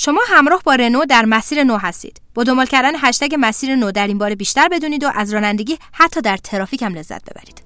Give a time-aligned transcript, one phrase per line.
[0.00, 2.20] شما همراه با رنو در مسیر نو هستید.
[2.34, 6.20] با دنبال کردن هشتگ مسیر نو در این باره بیشتر بدونید و از رانندگی حتی
[6.20, 7.62] در ترافیک هم لذت ببرید.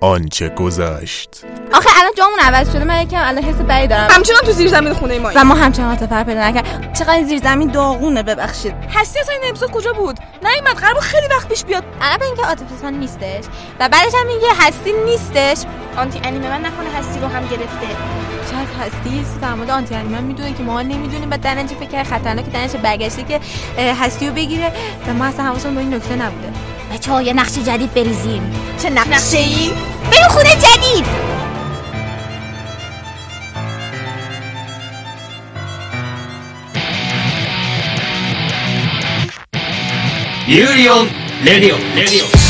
[0.00, 1.44] آنچه گذشت.
[1.74, 2.84] آخه الان جامون عوض شده.
[2.84, 4.10] من یکم الان حس بدی دارم.
[4.10, 6.92] همچنان تو زیر زمین خونه ما و ما همچنان تفر پیدا نکرد.
[6.98, 8.74] چقدر زیر زمین داغونه ببخشید.
[8.90, 11.84] هستی اصلا این اپیزود کجا بود؟ نیومد قرار بود خیلی وقت پیش بیاد.
[12.00, 13.44] اول اینکه عاطفه اصلا نیستش
[13.80, 15.66] و بعدش هم اینکه هستی نیستش.
[15.96, 18.27] آنتی انیمه من نکنه هستی رو هم گرفته.
[18.51, 21.79] شاید هستی یه چیزی در مورد آنتی انیمه میدونه که ما نمیدونیم و در نتیجه
[21.79, 23.39] فکر کرد خطرناکه در نتیجه برگشته که
[23.77, 24.71] اه، هستی رو بگیره
[25.07, 26.53] و ما اصلا حواسمون به این نکته نبوده
[26.93, 29.71] بچه ها یه نقش جدید بریزیم چه نقشه ای
[30.11, 31.05] بریم خونه جدید
[40.45, 41.07] ユーリオン
[41.45, 42.46] レディオ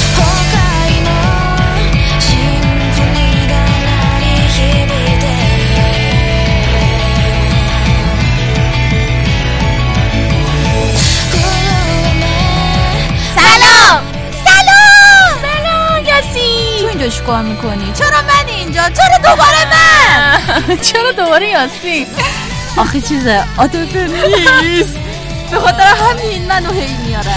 [17.09, 22.07] اشکار می‌کنی؟ چرا من اینجا؟ چرا دوباره من؟ چرا دوباره یاسی؟
[22.77, 24.95] آخه چیزه آدم نیست.
[25.51, 27.35] به خاطر همین منو هی میاره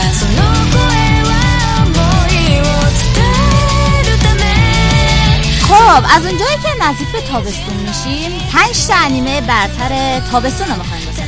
[5.67, 11.05] خب از اونجایی که نزدیک به تابستون میشیم پنج تا انیمه برتر تابستون رو می‌خوایم
[11.07, 11.23] واسه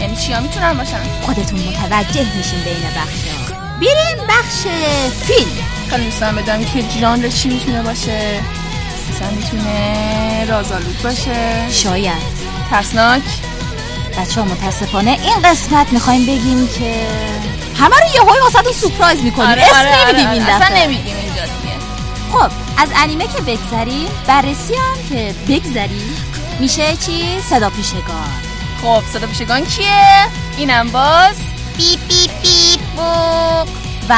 [0.00, 3.37] یعنی چیا می‌تونن باشن؟ خودتون متوجه میشین بین بخشی
[3.80, 4.62] بریم بخش
[5.22, 5.50] فیلم.
[5.90, 8.40] خیلی دوستم بدم که ژانر چی می‌تونه باشه.
[9.10, 11.70] مثلا می‌تونه رازآلود باشه.
[11.70, 12.48] شاید.
[12.70, 13.22] ترسناک.
[14.18, 17.06] بچه ها متاسفانه این قسمت می‌خوایم بگیم که
[17.78, 19.50] همه رو یه هایی واسه سپرایز می‌کنیم.
[19.50, 20.32] آره، اسم آره، آره، نمیدیم آره.
[20.32, 21.74] این اصلا دفعه نمیگیم اینجا دیگه
[22.32, 26.16] خب از انیمه که بگذریم بررسی هم که بگذریم
[26.60, 28.30] میشه چی؟ صدا پیشگان.
[28.82, 30.26] خب صدا پیشگان کیه؟
[30.56, 31.34] اینم باز
[31.78, 33.68] بیپ بیپ بیپ بوق
[34.08, 34.14] و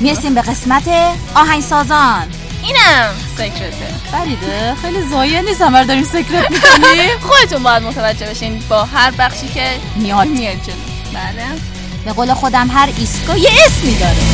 [0.00, 0.88] می‌رسیم به قسمت
[1.34, 2.22] آهنگسازان.
[2.62, 3.94] اینم سیکرته.
[4.12, 7.18] فریده خیلی زایه نیست همه رو داریم سکرت می‌کنیم.
[7.28, 10.74] خودتون باید متوجه بشین با هر بخشی که میاد میاد جلو.
[11.14, 11.44] بله.
[12.04, 14.33] به قول خودم هر ایستگاه یه اسمی داره.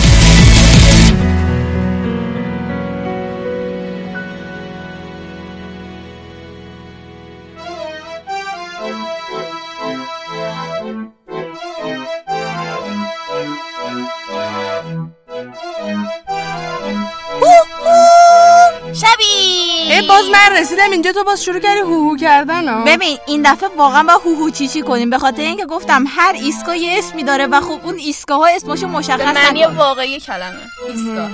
[20.50, 22.84] من رسیدم اینجا تو باز شروع کردی هوهو کردن ها.
[22.84, 26.99] ببین این دفعه واقعا با هوهو چیچی کنیم؟ به خاطر اینکه گفتم هر ایستگاه یه
[26.99, 30.60] اسمی داره و خب اون ایستگاه ها اسمشو به مشخص معنی نکن واقعی کلمه.
[30.89, 31.31] ایستگاه.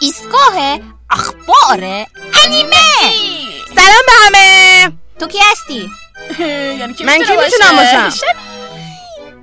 [0.00, 0.78] ایستگاه
[1.10, 2.06] اخبار
[2.44, 2.76] انیمه.
[3.74, 4.92] سلام به همه.
[5.20, 5.90] تو کی هستی؟
[6.80, 8.10] یعنی من کی می‌تونم؟ باشم؟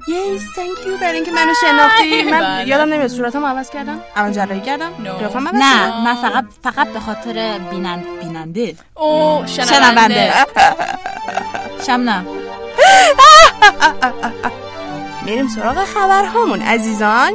[0.07, 1.01] یس thank you.
[1.01, 2.23] برای اینکه منو شناختی.
[2.31, 2.67] من بله.
[2.67, 4.01] یادم نمیاد صورتم عوض کردم.
[4.15, 4.91] الان جراحی کردم.
[5.05, 5.07] No.
[5.19, 8.75] قیافم عوض نه من فقط فقط به خاطر بینند بیننده.
[8.95, 10.33] او شنونده.
[11.87, 12.25] شمنم.
[15.25, 17.33] میریم سراغ خبرهامون عزیزان.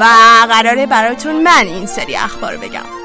[0.00, 0.04] و
[0.48, 3.01] قراره براتون من این سری اخبار بگم.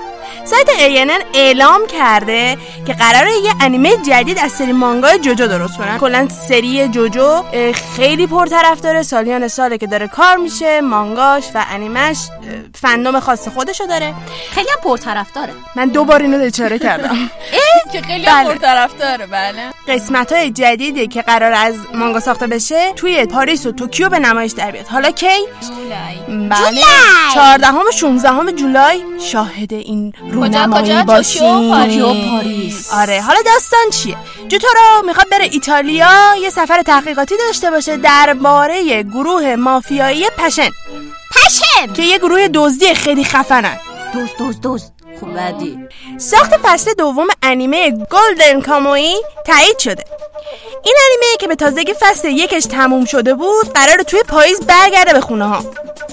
[0.47, 5.97] سایت ANN اعلام کرده که قراره یه انیمه جدید از سری مانگای جوجو درست کنن.
[5.97, 7.43] کلا سری جوجو
[7.95, 9.03] خیلی پرطرفداره.
[9.03, 12.17] سالیان ساله که داره کار میشه مانگاش و انیمش
[12.75, 14.13] fandom خاص خودشو داره.
[14.51, 15.53] خیلی هم پرطرفداره.
[15.75, 17.17] من دوبار اینو اشاره کردم.
[17.93, 18.25] که خیلی.
[18.25, 18.49] بله.
[18.49, 19.25] پرطرفداره.
[19.25, 19.61] بله.
[19.87, 24.51] قسمت های جدیدی که قرار از مانگا ساخته بشه توی پاریس و توکیو به نمایش
[24.51, 26.49] در بیاد حالا کی؟ جولای.
[26.49, 26.81] بله.
[27.33, 32.93] 14 و 16 جولای شاهد این رونمایی کجا؟ باشیم توکیو پاریس.
[32.93, 34.17] آره حالا داستان چیه؟
[34.47, 40.69] جوتارو می‌خواد بره ایتالیا یه سفر تحقیقاتی داشته باشه درباره گروه مافیایی پشن.
[41.35, 43.77] پشن که یه گروه دزدی خیلی خفنن.
[44.13, 44.83] دوز دوز دوز
[45.19, 45.79] خوب بعدی
[46.17, 50.03] ساخت فصل دوم انیمه Golden Kamuy تایید شده.
[50.83, 55.21] این انیمه که به تازگی فصل یکش تموم شده بود قرار توی پاییز برگرده به
[55.21, 55.63] خونه ها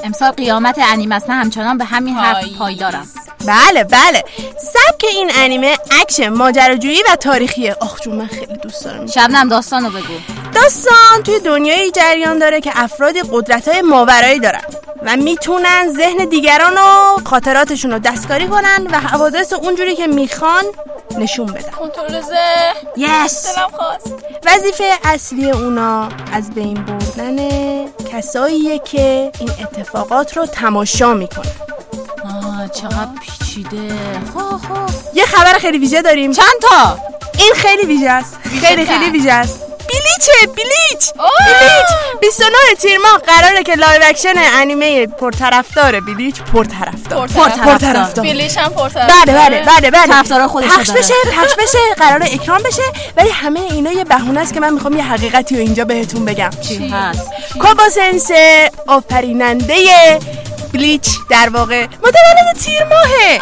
[0.05, 2.45] امسال قیامت انیمه است همچنان به همین حرف.
[2.59, 3.09] پایدارم.
[3.47, 4.25] بله بله.
[4.59, 7.77] سبک این انیمه اکشن ماجراجویی و تاریخیه.
[7.81, 9.07] آخ جون من خیلی دوست دارم.
[9.07, 10.15] شبنم داستانو بگو.
[10.55, 14.63] داستان توی دنیایی جریان داره که افرادی قدرت های ماورایی دارن
[15.07, 20.65] و می‌تونن ذهن دیگران و خاطراتشون رو دستکاری کنن و حوادث اونجوری که می‌خوان
[21.19, 21.71] نشون بدن.
[21.71, 22.75] کنترل ذهن.
[22.97, 24.15] یس دلم خواست.
[24.47, 27.39] وظیفه اصلی اونا از بین بردن
[28.13, 31.53] کساییه که این اتفاقات رو تماشا می‌کنن.
[32.81, 33.89] چقدر پیچیده.
[34.35, 35.15] خب خب.
[35.15, 36.33] یه خبر خیلی ویژه داریم.
[36.33, 36.99] چند تا؟
[37.39, 38.39] این خیلی ویژه است.
[38.61, 38.87] خیلی.
[38.87, 39.61] خیلی ویژه است.
[39.89, 41.13] Bleach ه Bleach.
[41.15, 42.21] Bleach.
[42.21, 47.29] 29 تیر ماه قراره که live action انیمه پرطرفدار Bleach پرطرفدار.
[47.29, 48.25] پرطرفدار.
[48.25, 50.07] Bleach هم پرتر بله بله بله بله.
[50.07, 50.91] طرفدارا خودشو پخش.
[50.91, 52.83] بشه پخش بشه قراره اکران بشه.
[53.17, 56.51] ولی همه اینا یه بهونه است که من می‌خوام یه حقیقتی رو اینجا بهتون بگم.
[56.69, 57.31] چی هست؟
[57.61, 60.19] کوبو sensei آفریننده
[60.75, 61.83] Bleach در واقع.
[61.85, 63.41] متولد تیر ماهه.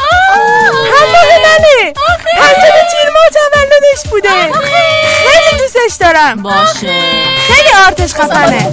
[0.99, 1.93] همراه منه.
[2.37, 4.29] پنجم تیر ماه تولدش بوده.
[4.29, 6.43] خیلی دوستش دارم.
[6.43, 7.03] باشه
[7.49, 8.73] خیلی آرتش خفنه.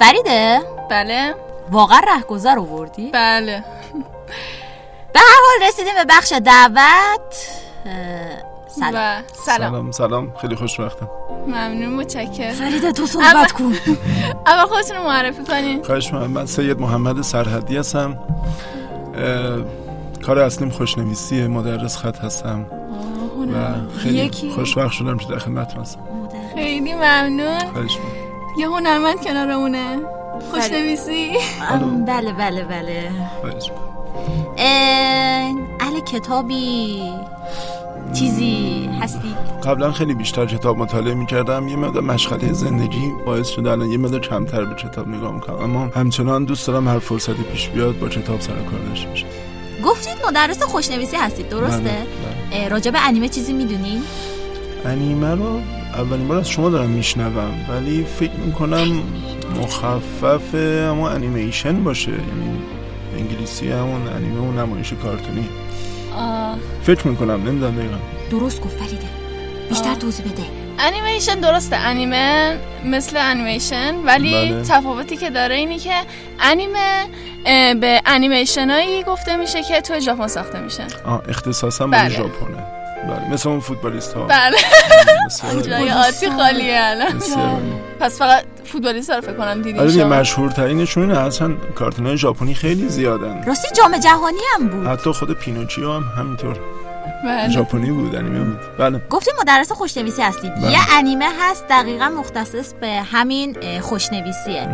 [0.00, 0.60] فریده
[0.90, 1.34] بله.
[1.70, 3.64] واقعا رهگذر آوردی؟ بله.
[5.12, 7.48] به هر حال رسیدیم به بخش دعوت.
[8.68, 9.22] سلام.
[9.46, 9.70] سلام.
[9.70, 10.32] سلام سلام.
[10.40, 11.10] خیلی خوشبختم.
[11.46, 13.64] ممنون متشکر فریده تو صحبت کن.
[14.46, 15.82] اول خودتون رو معرفی کنین.
[15.82, 16.30] خواهش می‌کنم.
[16.30, 18.18] من سید محمد سرحدی هستم.
[19.16, 19.58] اه،
[20.26, 22.66] کار اصلیم خوشنویسیه مدرس خط هستم.
[23.54, 24.50] و خیلی یکی.
[24.50, 26.00] خوشبخت شدم که در خدمتتون هستم.
[26.54, 27.58] خیلی ممنون.
[27.58, 28.23] خواهش می‌کنم.
[28.58, 29.98] یه هنرمند کنارمونه.
[30.50, 31.30] خوشنویسی
[31.70, 33.10] ام، بله بله بله.
[33.40, 34.46] خواهش می‌کنم.
[34.58, 37.02] اه، اهل کتابی.
[38.12, 39.34] چیزی هستی؟
[39.64, 41.68] قبلا خیلی بیشتر کتاب مطالعه می‌کردم.
[41.68, 45.56] یه مقدار مشغله زندگی باعث شده الان یه مقدار کمتر به کتاب نگاه می‌کنم.
[45.56, 49.26] اما همچنان دوست دارم هر فرصتی پیش بیاد با کتاب سر کار داشته باشم.
[49.84, 52.06] گفتید مدرس خوشنویسی هستید درسته؟
[52.50, 54.02] بله، راجع به انیمه چیزی می‌دونی؟
[54.84, 55.60] انیمه رو
[55.94, 59.02] اولین بار از شما دارم میشنوم ولی فکر می‌کنم
[59.62, 62.10] مخفف همون انیمیشن باشه.
[62.10, 62.58] یعنی
[63.18, 65.48] انگلیسی همون انیمه و نمایش کارتونی.
[66.82, 67.96] فکر می‌کنم نمی‌دونم دقیقا.
[68.30, 69.06] درست گفت فریده.
[69.68, 70.42] بیشتر توضیح بده.
[70.78, 71.76] انیمیشن درسته.
[71.76, 74.62] انیمه مثل انیمیشن ولی بله.
[74.62, 75.94] تفاوتی که داره اینی که
[76.40, 77.04] انیمه
[77.80, 82.02] به انیمیشن هایی گفته میشه که تو ژاپن ساخته میشن آه اختصاصا بله.
[82.02, 82.83] مال ژاپنه.
[83.08, 84.56] بله مثل اون فوتبالیست ها بله
[85.26, 87.20] بسیار جای آتی خالیه الان.
[88.00, 91.18] پس فقط فوتبالیست رو فکر کنم دیدین آره مشهورترینشون اینه.
[91.18, 93.44] اصلا کارتون های ژاپنی خیلی زیادن.
[93.46, 94.86] راستی جام جهانی هم بود.
[94.86, 96.56] حتی خود پینوچیو هم همینطور.
[97.24, 97.48] بله.
[97.48, 98.58] ژاپنی بود انیمه بود.
[98.78, 99.02] بله.
[99.10, 100.72] گفتیم مدرس خوشنویسی هستید بله.
[100.72, 104.68] یه انیمه هست دقیقا مختص به همین خوشنویسیه.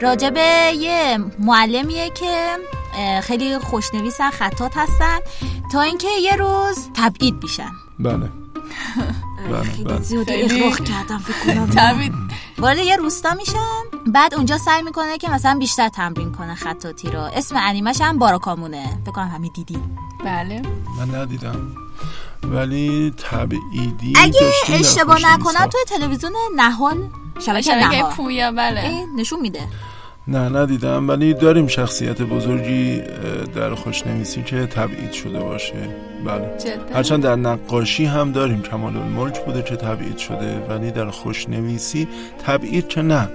[0.00, 0.36] راجب
[0.80, 2.46] یه معلمیه که
[3.22, 5.18] خیلی خوشنویسن خطات هستن
[5.72, 7.70] تا اینکه یه روز تبعید میشن.
[7.98, 8.14] بله.
[9.50, 10.00] بله بله.
[10.00, 10.62] زیاد خیلی.
[10.62, 11.66] اغراق کردم فکر کنم.
[11.76, 12.12] تبعید.
[12.58, 17.20] وارد یه روستا میشن بعد اونجا سعی می‌کنه که مثلا بیشتر تمرین کنه خطاطی رو.
[17.20, 18.84] اسم انیمش هم باراکامونه.
[19.02, 19.78] فکر کنم همین دیدی.
[20.24, 20.62] بله.
[20.98, 21.83] من ندیدم.
[22.42, 25.18] ولی تبعیدی اگه اشتباه.
[25.34, 26.96] نکنم توی تلویزیون نهال
[27.46, 28.12] شبکه شبکه نهال.
[28.12, 28.90] پویا بله.
[29.16, 29.60] نشون میده.
[30.28, 33.02] نه ندیدم ولی داریم شخصیت بزرگی
[33.54, 35.74] در خوشنویسی که تبعید شده باشه.
[36.24, 36.58] بله.
[36.64, 36.96] جدا.
[36.96, 38.62] هرچند در نقاشی هم داریم.
[38.62, 42.08] کمال الملک بوده که تبعید شده ولی در خوشنویسی
[42.46, 43.28] تبعید که نه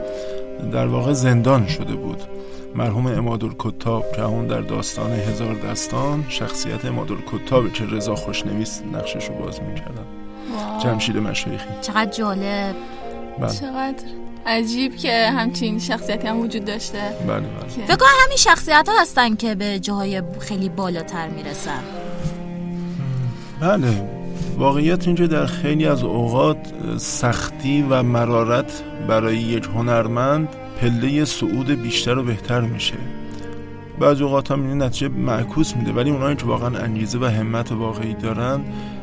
[0.73, 2.23] در واقع زندان شده بود.
[2.75, 8.81] مرحوم امادور کتاب که اون در داستان هزار دستان شخصیت امادور کتاب که رضا خوشنویس
[8.93, 10.05] نقشش رو باز می‌کردن
[10.83, 11.65] جمشید مشایخی.
[11.81, 12.75] چقدر جالب.
[13.39, 13.49] بله.
[13.49, 14.03] چقدر
[14.45, 17.01] عجیب که همچین شخصیتی هم وجود داشته.
[17.27, 17.85] بله بله.
[17.87, 21.83] فکر کنم همین شخصیت ها هستن که به جاهای خیلی بالاتر می‌رسن.
[23.61, 24.09] بله.
[24.57, 26.57] واقعیت اینجا در خیلی از اوقات
[26.97, 30.47] سختی و مرارت برای یک هنرمند
[30.81, 32.95] پله صعود بیشتر و بهتر میشه.
[33.99, 38.13] بعضی اوقات هم این نتیجه معکوس میده ولی اونایی که واقعا انگیزه و همت واقعی
[38.13, 38.61] دارن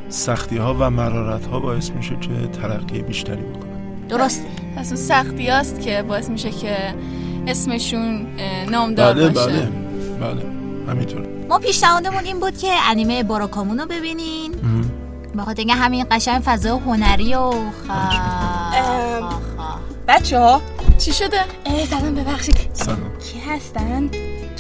[0.09, 4.06] سختی ها و مرارت ها باعث میشه که ترقی بیشتری بکنن.
[4.09, 4.47] درسته.
[4.76, 6.95] پس اون سختی هست که باعث میشه که
[7.47, 8.26] اسمشون
[8.71, 9.49] نامدار بله باشه.
[9.49, 9.68] بله
[10.21, 10.42] بله
[10.88, 11.26] همینطور.
[11.49, 14.54] ما پیشنهادمون این بود که انیمه باراکامون رو ببینین
[15.38, 17.90] بخاطر اینکه همین قشنگ فضای هنری و خ...
[20.09, 20.61] بچه ها
[20.99, 21.45] چی شده؟
[21.91, 22.57] سلام ببخشید.
[22.73, 23.19] سلام.
[23.19, 24.11] کی هستن؟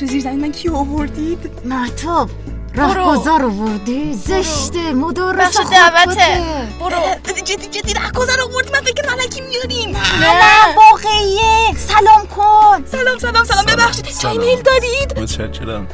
[0.00, 2.28] تو زیر زمین من کی آوردید؟ مرتب
[2.74, 6.42] راهگذار آوردی؟ زشته مدرس بخش دعوته
[6.80, 6.96] برو.
[7.44, 8.72] جدی جدی رهگذر آورد.
[8.72, 9.96] من فکر علکی میاریم.
[9.96, 11.76] نه واقعیه.
[11.76, 12.84] سلام کن.
[12.92, 13.64] سلام سلام سلام.
[13.66, 14.06] ببخشید.
[14.18, 15.86] چای میل دارید؟ متشکرم.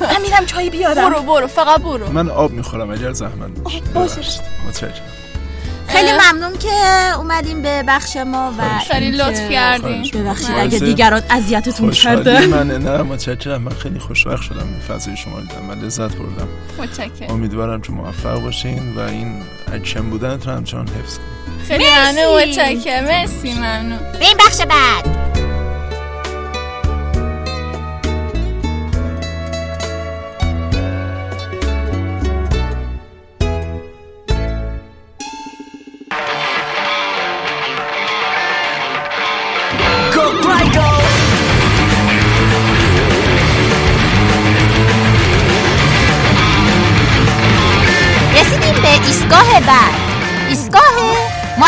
[0.00, 1.10] من میرم چای بیارم.
[1.10, 1.46] برو برو.
[1.46, 2.12] فقط برو.
[2.12, 3.80] من آب می‌خورم اگر زحمت باشه.
[3.94, 4.20] باشه.
[4.68, 5.23] متشکرم.
[5.96, 6.32] خیلی اه.
[6.32, 10.02] ممنون که اومدین به بخش ما و خیلی اینکه- لطف کردین.
[10.14, 10.48] ببخشید.
[10.48, 13.62] باعث اگه دیگران اذیتتون کردن من نه متشکرم.
[13.62, 15.62] من خیلی خوشوقت شدم به فضای شما دیدم.
[15.68, 16.48] من لذت بردم.
[16.78, 17.30] متشکرم.
[17.30, 21.64] امیدوارم که موفق باشین و این اکشن بودنتون همچنان حفظ کنین.
[21.68, 22.42] خیلی ممنون.
[22.48, 23.04] متشکرم.
[23.04, 23.98] مرسی ممنون.
[23.98, 25.43] به این بخش بعد.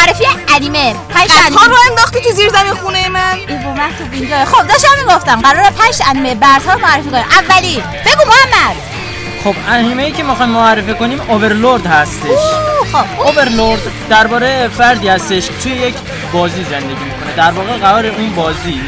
[0.07, 3.39] معرفی انیمه پنج ها رو انداختی تو زیر زمین خونه من.
[3.49, 4.45] این با من تو اینجا.
[4.45, 7.25] خب داشتم می‌گفتم قرار پنج انیمه برتر رو معرفی کنیم.
[7.31, 8.77] اولی بگو محمد.
[9.45, 12.25] خب انیمه ای که می‌خوایم معرفی کنیم اوورلورد هستش.
[12.27, 13.21] اوه، خب.
[13.21, 15.95] اوورلورد درباره فردی هستش توی یک
[16.33, 17.35] بازی زندگی می‌کنه.
[17.37, 18.81] در واقع قرار اون بازی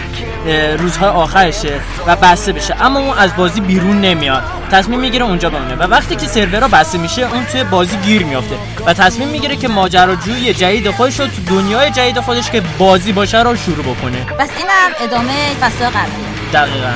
[0.78, 2.84] روزهای آخرشه و بسته بشه.
[2.84, 4.42] اما اون از بازی بیرون نمیاد.
[4.72, 5.74] تصمیم می‌گیره اونجا بمونه.
[5.74, 8.56] و وقتی که سرورها بسته میشه اون توی بازی گیر میافته.
[8.86, 13.42] و تصمیم می‌گیره که ماجراجویی جدید خودش رو تو دنیای جدید خودش که بازی باشه
[13.42, 14.26] رو شروع بکنه.
[14.38, 16.92] بس اینم ادامه فصل قبلی دقیقا.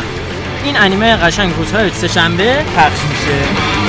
[0.64, 3.81] این انیمه قشنگ روزهای سهشنبه پخش میشه.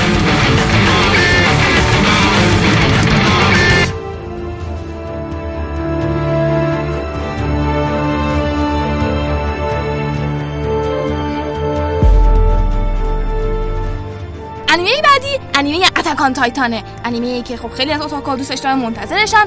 [14.73, 16.83] انیمه بعدی انیمه Attack on Titan ه.
[17.05, 19.45] انیمه ای که خب خیلی از اتاکوها دوستش دارن منتظرشن.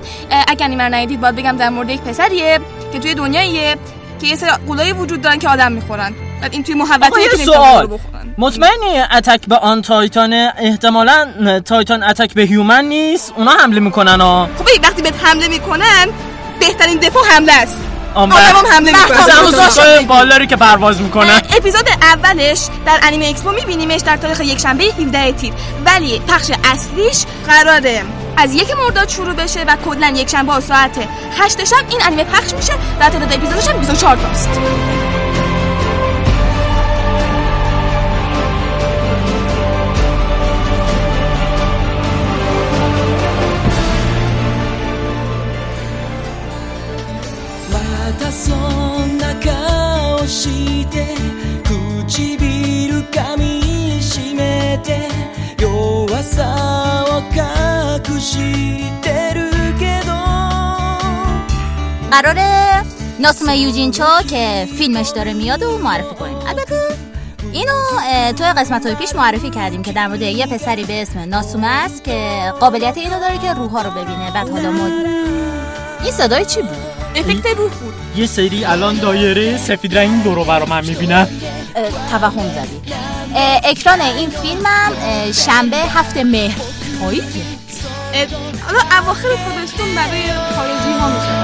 [0.49, 2.61] اگه انیمه رو ندیدید باید بگم در مورد یک پسریه
[2.93, 3.77] که توی دنیاییه
[4.21, 6.15] که یه سری غولایی وجود دارن که آدم می‌خورن.
[6.43, 7.99] بعد این توی محبتیه یه سوال.
[8.39, 14.49] مطمئنی Attack on Titan احتمالا Titan attack به human نیست؟ اونا حمله می‌کنن ها.
[14.59, 16.07] خب ببین، وقتی بهت حمله می‌کنن
[16.61, 17.77] بهترین دفاع حمله است.
[18.17, 18.93] آم آدم هم حمله
[19.51, 24.85] سوسکای بالداری که پرواز می‌کنن؟ اپیزود اولش در انیمه اکسپو میبینیمش در تاریخ یک شنبه
[24.85, 25.55] 17 تیر.
[25.87, 28.03] ولی پخش اصلیش قراره
[28.37, 31.09] از یک مرداد شروع بشه و کلا یک شنبه ساعت
[31.39, 34.51] 8 شب این انیمه پخش میشه و تعداد اپیزودش هم 24 تاست.
[62.11, 62.83] قراره
[63.21, 66.37] ناسومه یوجینچو که فیلمش داره میاد و معرفی کنیم.
[66.47, 66.75] البته
[67.53, 67.73] اینو
[68.33, 72.05] توی قسمت های پیش معرفی کردیم که در مورد یه پسری به اسم ناسومه است
[72.05, 74.31] که قابلیت اینو داره که روحا رو ببینه.
[74.35, 74.87] بعد حالا ما
[76.03, 76.77] این صدای چی بود؟
[77.17, 77.95] افکت روح بود.
[78.17, 81.29] یه سری الان دایره سفید رنگ دورو برا من می‌بینم.
[82.11, 82.95] توهم زدی.
[83.65, 84.93] اکران این فیلمم
[85.33, 86.57] شنبه هفته مهر
[88.15, 88.27] اه،
[88.67, 90.23] حالا اواخر تابستون برای
[90.57, 91.37] خارجی ها میشه.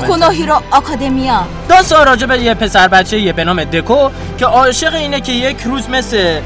[0.00, 1.46] Boku no Hero Academia.
[1.68, 5.56] داستان راجع به یه پسر بچه یه به نام دکو که عاشق اینه که یک
[5.64, 6.40] روز مثل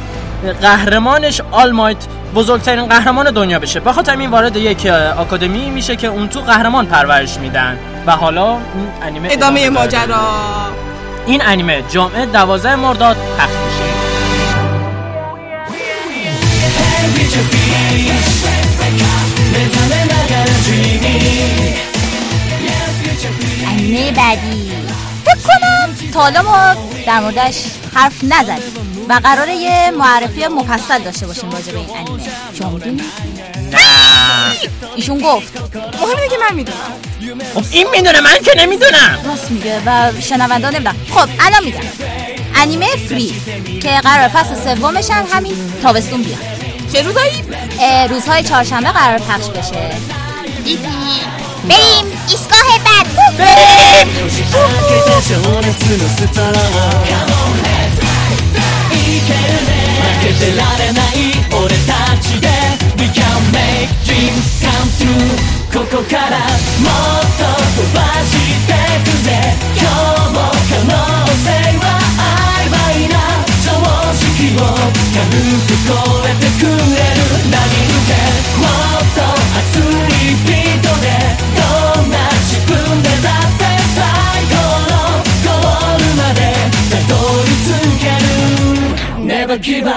[0.63, 1.97] قهرمانش All Might
[2.35, 3.81] بزرگترین قهرمان دنیا بشه.
[3.81, 7.79] به خاطر این وارد یک آکادمی میشه که اون تو قهرمان پرورش میدن.
[8.07, 8.61] و حالا این
[9.03, 9.71] انیمه ادامه.
[9.71, 10.27] ماجرا.
[11.27, 13.85] این انیمه جمعه 12 مرداد پخش میشه.
[24.17, 24.73] بعدی
[25.25, 26.75] فکر کنم تا حالا ما
[27.07, 27.57] در موردش
[27.95, 32.23] حرف نزدیم و قراره یه معرفی مفصل داشته باشیم راجع به این انیمه.
[32.59, 33.03] شما می‌دونی؟
[34.97, 35.53] ایشون گفت.
[35.77, 36.79] مهم اینه که من می‌دونم.
[37.55, 39.19] خب این می‌دونه من که نمی‌دونم.
[39.27, 41.81] راست میگه و شنونده نمی‌دونم خب الان میگم.
[42.55, 43.35] انیمه فری
[43.83, 46.39] که قرار فصل سومش هم همین تابستون بیاد.
[46.93, 47.45] چه روزایی؟
[48.09, 49.91] روزهای چهارشنبه قرار پخش بشه.
[50.65, 50.87] دیدی
[51.65, 54.29] ベリンイスコヘタベリン
[55.25, 56.61] 情熱のストロー
[58.93, 59.73] いけるね
[60.21, 62.49] 負けてられない俺たちで
[63.01, 65.09] We can make dreams come true
[65.73, 67.49] ここからもっと
[67.81, 68.37] 飛ばし
[68.69, 69.33] てくぜ
[69.81, 70.93] 今日も可能
[71.41, 71.49] 性
[71.81, 71.85] は
[72.21, 73.17] 曖昧な
[73.65, 73.73] 常
[74.13, 74.69] 識を
[75.17, 75.25] 軽
[75.65, 75.97] く超
[76.29, 78.21] えてくれる何言て
[78.61, 79.25] もっと
[79.59, 81.54] 熱いビートで
[82.67, 84.03] だって最
[84.49, 84.55] 高
[84.91, 84.95] の
[85.45, 86.41] ゴールまで
[86.91, 87.13] たど
[87.45, 87.69] り着
[88.01, 89.27] ける。
[89.27, 89.94] Never give up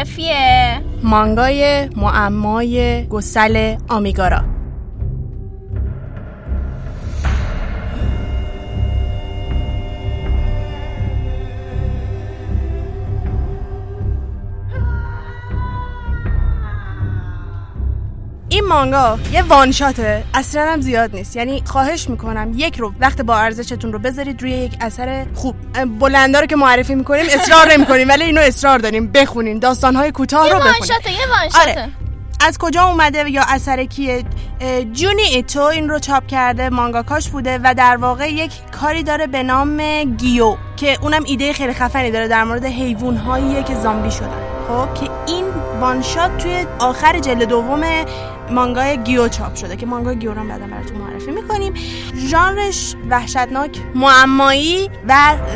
[0.00, 4.59] معرفیه مانگای معمای گسل آمیگارا.
[18.80, 20.24] مانگا یه وان شاته.
[20.34, 21.36] اصلا هم زیاد نیست.
[21.36, 25.54] یعنی خواهش می‌کنم یک رو وقت با ارزشتون رو بذارید روی یک اثر خوب.
[26.00, 29.12] بلندا رو که معرفی می‌کنیم اصرار نمی‌کنیم ولی اینو اصرار داریم.
[29.12, 30.72] بخونین داستانهای کوتاه رو بخونین.
[30.72, 31.88] one-shot ه یه one-shot ه آره.
[32.46, 34.24] از کجا اومده یا اثر کیه؟
[34.92, 39.26] جونی ایتو این رو چاپ کرده mangaka ش بوده و در واقع یک کاری داره
[39.26, 44.10] به نام گیو که اونم ایده خیلی خفنی داره در مورد حیوان هاییه که زامبی
[44.10, 44.40] شدن.
[44.68, 45.44] خب که این
[45.80, 47.82] one-shot توی آخر جلد دوم
[48.50, 51.74] مانگای گیو چاپ شده که مانگای گیو رو بعدا براتون معرفی می‌کنیم.
[52.16, 55.14] ژانرش وحشتناک معمایی و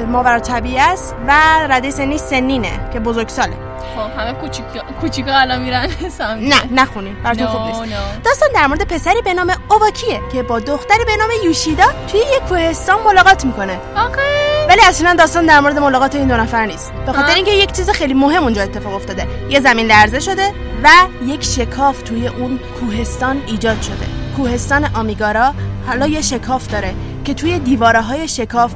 [0.09, 1.33] ماورا طبیعی است و
[1.71, 3.53] رده سنی سنینه که بزرگساله
[3.97, 4.65] خب همه کوچیک
[5.01, 6.39] کوچیکا الان میرن سمت.
[6.43, 7.15] نه نخونین.
[7.25, 7.83] براتون خوب No, نیست.
[7.95, 8.25] no.
[8.25, 12.43] داستان در مورد پسری به نام اوواکیه که با دختری به نام یوشیدا توی یک
[12.49, 13.79] کوهستان ملاقات می‌کنه.
[13.97, 14.54] آخه!
[14.69, 16.93] ولی اصلا داستان در مورد ملاقات این دو نفر نیست.
[17.07, 17.35] به خاطر.
[17.35, 19.27] اینکه یک چیز خیلی مهم اونجا اتفاق افتاده.
[19.51, 20.53] یه زمین لرزه شده
[20.85, 20.89] و
[21.27, 24.07] یک شکاف توی اون کوهستان ایجاد شده.
[24.37, 25.55] کوهستان آمیگارا
[25.87, 28.73] حالا یه شکاف داره که توی دیواره های شکاف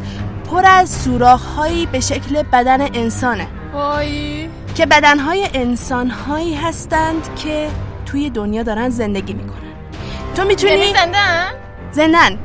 [0.51, 3.47] پر از سوراخ هایی به شکل بدن انسانه.
[3.73, 4.49] وای.
[4.75, 7.69] که بدنهای انسانهایی هستند که
[8.07, 9.73] توی دنیا دارن زندگی می‌کنن.
[10.37, 11.55] تو می‌تونی یعنی زنده هم؟
[11.93, 12.39] زندن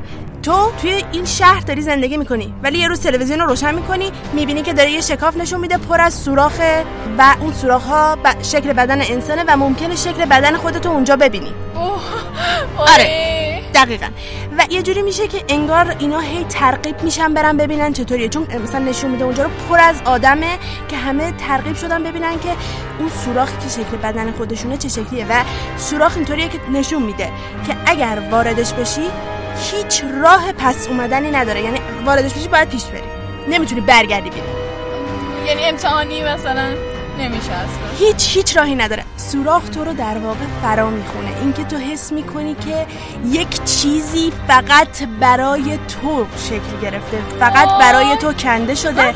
[0.44, 4.62] تو توی این شهر داری زندگی می‌کنی ولی یه روز تلویزیون رو روشن می‌کنی می‌بینی
[4.62, 6.84] که داره یه شکاف نشون میده پر از سوراخه
[7.18, 8.42] و اون سوراخ ها ب...
[8.42, 11.54] شکل بدن انسانه و ممکنه شکل بدن خودتو اونجا ببینی.
[11.74, 12.02] اوه
[12.92, 13.34] آره.
[13.74, 14.06] دقیقا.
[14.58, 18.80] و یه جوری میشه که انگار اینا هی ترغیب میشن برن ببینن چطوریه چون مثلا
[18.80, 22.48] نشون میده اونجا رو پر از آدمه که همه ترغیب شدن ببینن که
[22.98, 25.26] اون سوراخی که شکل بدن خودشونه چه شکلیه.
[25.28, 25.44] و
[25.76, 27.30] سوراخ اینطوریه که نشون میده
[27.66, 29.10] که اگر واردش بشی
[29.56, 31.62] هیچ راه پس اومدنی نداره.
[31.62, 33.02] یعنی واردش بشی باید پیش بری.
[33.48, 34.48] نمی‌تونی برگردی بیرون.
[35.46, 36.68] یعنی امتحانی مثلا
[37.18, 38.06] نمیشه اصلا.
[38.06, 39.04] هیچ هیچ راهی نداره.
[39.16, 41.28] سوراخ تو رو در واقع فرا می‌خونه.
[41.40, 42.86] اینکه تو حس می‌کنی که
[43.30, 47.18] یک چیزی فقط برای تو شکل گرفته.
[47.40, 47.68] فقط.
[47.80, 49.14] برای تو کنده شده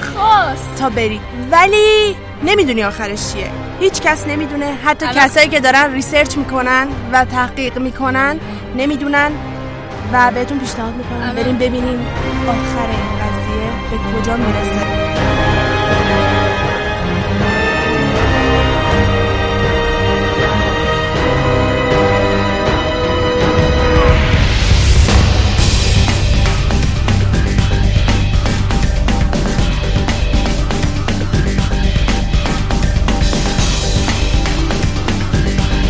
[0.78, 1.20] تا بری.
[1.50, 3.50] ولی نمی‌دونی آخرش چیه.
[3.80, 4.78] هیچ کس نمی‌دونه.
[4.84, 8.40] حتی الان- کسایی که دارن research می‌کنن و تحقیق می‌کنن
[8.76, 9.30] نمی‌دونن
[10.12, 11.34] و بهتون پیشنهاد می‌کنم.
[11.34, 12.06] بریم ببینیم
[12.48, 15.08] آخر این قضیه به کجا می‌رسه.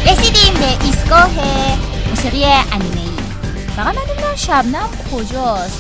[0.07, 1.31] رسیدیم به ایستگاه
[2.11, 2.98] موسیقی انیمه
[3.79, 5.79] فقط من نمی‌دونم شبنم کجاست.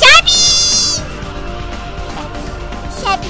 [0.00, 0.32] شبی!
[3.02, 3.28] شبی.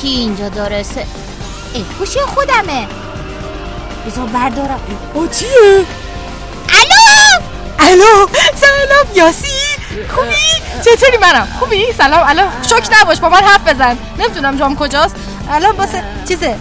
[0.00, 1.06] کی اینجا داره سه
[1.74, 2.86] ای گوشی خودمه.
[4.06, 4.80] بذار بردارم.
[5.14, 5.48] او چیه؟
[6.68, 7.44] الو!
[7.78, 9.48] الو سلام یاسی.
[10.14, 10.34] خوبی؟
[10.84, 13.98] چطوری منم؟ خوبی؟ سلام الان شوک نباش با من حرف بزن.
[14.18, 15.16] نمی‌دونم جام کجاست.
[15.50, 16.56] الان واسه چیزه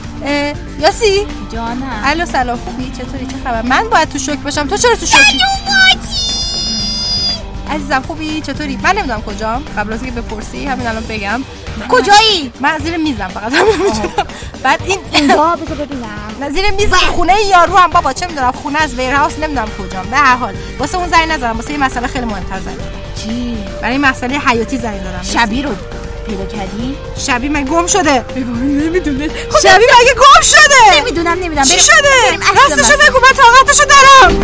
[0.79, 2.01] یاسی؟ جانم.
[2.03, 2.57] الو سلام.
[2.57, 5.39] خوبی؟ چطوری؟ چه خبر؟ من باید تو شوک باشم تو چرا تو شوکی؟
[7.71, 9.63] عزیزم خوبی؟ چطوری؟ من نمی‌دونم کجام.
[9.77, 11.41] قبل از اینکه بپرسی همین الان بگم.
[11.89, 13.53] کجایی؟ من زیر میزم فقط.
[14.63, 16.53] بعد این اینجا ببینم.
[16.53, 17.89] زیر میز خونه یارو هم.
[17.89, 21.55] بابا چه می‌دونم؟ خونه از ویرهاوس نمی‌دونم کجا به هر حال واسه اون زنگ نزدم
[21.57, 22.77] واسه یه مسئله خیلی مهمتر زنگ.
[23.23, 25.71] چی؟ برای این مسئله حیاتی زنگ دادم شبی رو.
[26.29, 28.25] پیدا کردی؟ شبی من گم شده.
[28.35, 29.27] نمی‌دونه
[29.63, 31.63] شبی مگه گم شده؟ نمی‌دونم نمی‌دونم.
[31.63, 32.97] چی شده؟ راستشو.
[32.97, 34.41] بگو من طاقتشو دارم.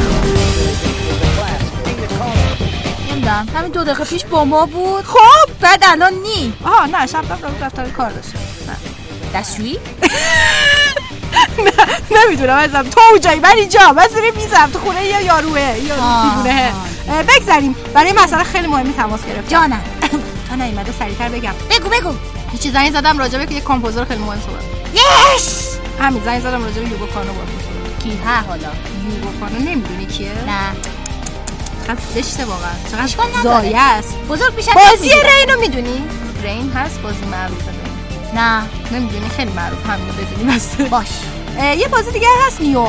[3.12, 3.48] نمی‌دونم.
[3.56, 5.06] همین دو دقیقه پیش با ما بود.
[5.06, 5.52] خب.
[5.62, 6.54] بعد الان نی.
[6.66, 8.30] آها نه شب رفت دفتر کار داشت.
[9.36, 9.80] دستشویی؟
[12.26, 12.84] نمی‌دونم ازم.
[12.84, 13.92] تو اونجایی من اینجا.
[13.92, 14.70] من زیر میزم.
[14.74, 16.74] تو خونه یه یاروه؟ یا دیوونه.
[17.10, 19.84] اه، بگذاریم برای مسئله خیلی مهمی تماس گرفت جانم.
[20.56, 21.54] نیومده سریعتر بگم.
[21.70, 22.14] بگو بگو.
[22.54, 24.64] یه چیز زنگ زدم راجبه که یه کامپوزر خیلی مهم صحبت
[25.36, 25.78] یس!
[26.00, 27.42] همین زنگ زدم راجبه یوگو کانو با
[28.04, 28.68] کی؟ ها حالا.
[29.16, 30.60] یوگو کانو نمی‌دونی کیه؟ نه.
[31.88, 32.72] چقدر زشته واقعا.
[32.92, 33.44] چقدر.
[33.44, 34.16] زایه است.
[34.30, 35.10] بزرگ میشن بازی.
[35.10, 36.04] رینو می‌دونی؟
[36.44, 37.72] رین هست بازی معروفه.
[38.34, 38.62] نه.
[38.92, 39.90] نمی‌دونی خیلی معروف.
[39.90, 40.76] همینو بدونی بس.
[40.76, 41.08] باش.
[41.78, 42.88] یه بازی دیگه هست نیو.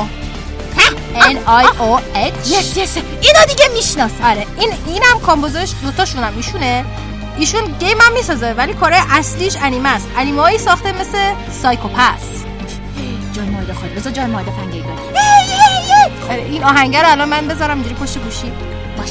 [1.15, 2.49] N I O H.
[2.49, 4.23] یس یس اینا دیگه می‌شناسم.
[4.23, 6.85] آره این اینم کامپوزرش دوتاشون هم ایشونه؟
[7.37, 10.07] ایشون گیم هم می‌سازه ولی کاره اصلیش انیمه است.
[10.17, 11.17] انیمه هایی ساخته مثل
[11.51, 12.43] سایکوپس
[13.33, 14.83] جای مورد خالی بذار جای مورد فنگی
[16.29, 18.51] آره این آهنگر رو الان من بذارم اینجوری پشت گوشی.
[18.97, 19.09] باش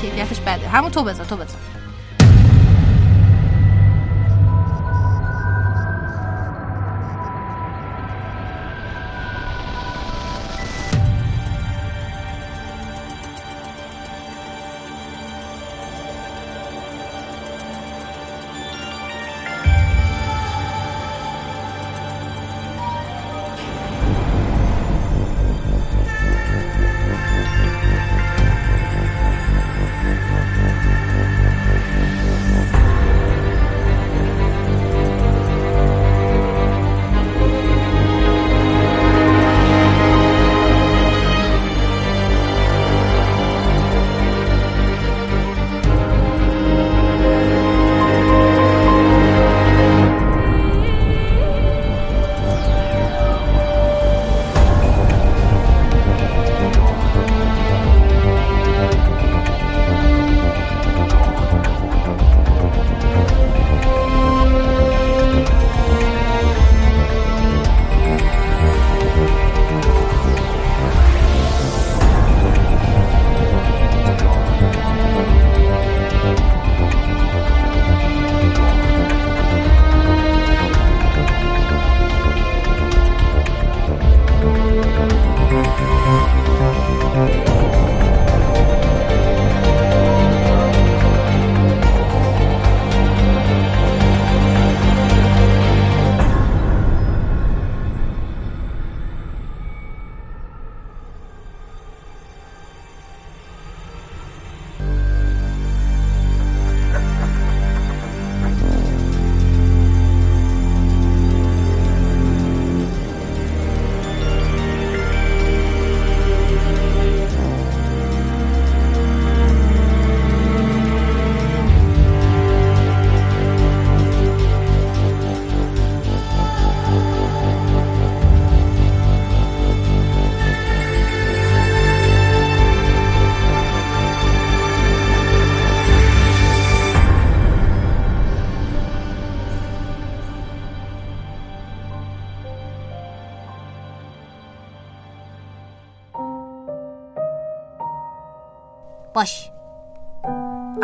[0.00, 0.68] کیفیتش بده.
[0.68, 1.73] همون تو بذار تو بذار.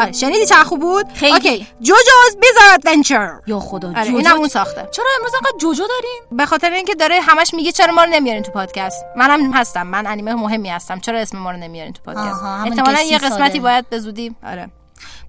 [0.00, 1.32] آره شنیدی چه خوب بود؟ خیلی.
[1.32, 4.88] OK JoJo's Bizarre Adventure یا خدا آره جوجو اینم اون ساخته.
[4.92, 8.42] چرا امروز انقدر جوجو داریم؟ به خاطر اینکه داره همش میگه چرا ما رو نمیارین
[8.42, 9.04] تو پادکست.
[9.16, 13.18] منم هستم من انیمه مهمی هستم چرا اسم ما رو نمیارین تو پادکست؟ احتمالاً یه
[13.18, 13.60] قسمتی.
[13.60, 14.70] باید به زودی آره.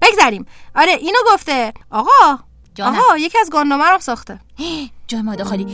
[0.02, 0.46] بگذریم.
[0.76, 1.74] آره اینو گفته.
[1.92, 2.40] آقا
[2.76, 3.00] جانم.
[3.00, 4.40] آقا یکی از گانداما رو ساخته.
[5.12, 5.66] جای مورد خالی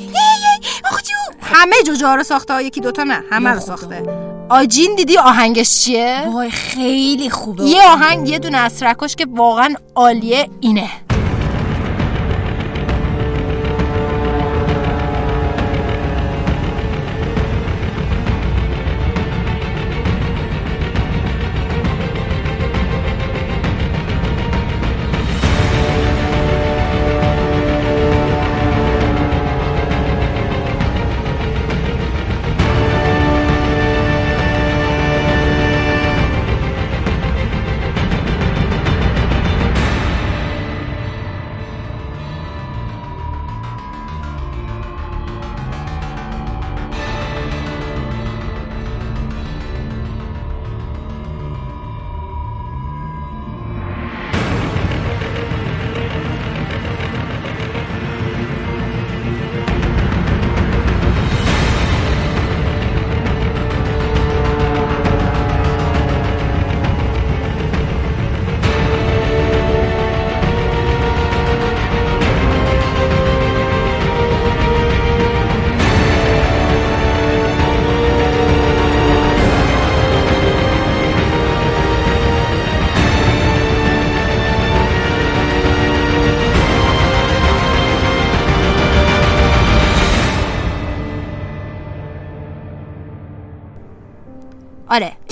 [0.92, 2.64] آخ جو همه جوجو رو ساخته.
[2.64, 3.66] یکی دوتا نه همه رو خدا.
[3.66, 4.04] ساخته.
[4.50, 7.64] آجین دیدی آهنگش چیه؟ وای خیلی خوبه.
[7.64, 8.84] یه آهنگ یه دونه از
[9.16, 10.90] که واقعا عالیه اینه.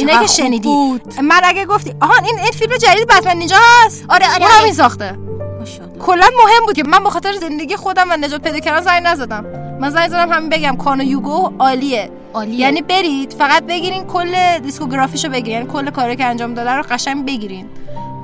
[0.07, 0.67] چقدر که شنیدی.
[0.67, 1.21] بود.
[1.21, 4.63] من اگه گفتی آهان این این فیلم جدید بتمن نینجا هست آره آره.
[4.63, 5.17] این ساخته.
[5.99, 9.45] کلا مهم بود که من به خاطر زندگی خودم و نجات پیدا کردن زنگ نزدم.
[9.79, 12.09] من زنگ زدم همین بگم کانو یوگو عالیه.
[12.33, 12.59] عالیه.
[12.59, 15.59] یعنی برید فقط بگیرین کل دیسکوگرافیشو بگیرین.
[15.59, 17.69] یعنی کل کاری که انجام داده رو قشنگ بگیرین.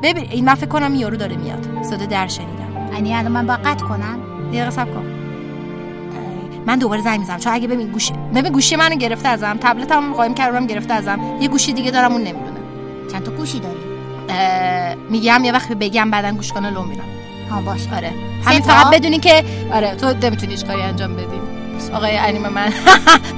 [0.03, 1.67] ببین این من فکر کنم یارو داره میاد.
[1.83, 2.93] صدا در شنیدم.
[2.93, 5.05] یعنی الان من با قطع کنم؟ دقیقه صبر کن.
[6.65, 7.39] من دوباره زنگ می‌زنم.
[7.39, 11.19] چون اگه ببین گوشی ببین گوشی منو گرفته ازم تبلتم قایم کردم گرفته ازم.
[11.41, 12.59] یه گوشی دیگه دارم اون نمی‌دونه
[13.11, 13.79] چند تا گوشی داری
[15.09, 17.05] میگم یه وقت بگم بعدن گوش کنه لو میرم
[17.51, 18.13] ها باش آره
[18.45, 21.41] همین؟ فقط بدونی که آره تو نمی‌تونی هیچ کاری انجام بدی
[21.93, 22.73] آقای انیمه من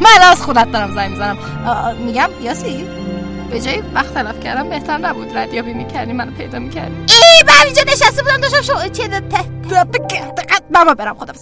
[0.02, 1.38] من از خودت دارم زنگ می‌زنم
[2.06, 2.88] میگم یاسی
[3.52, 7.82] به جای وقت تلف کردم بهتر نبود ردیابی می‌کردی منو پیدا می‌کردی ای من اینجا
[7.88, 9.08] نشسته بودم داشتم شو چه
[9.70, 11.34] باید برم خدا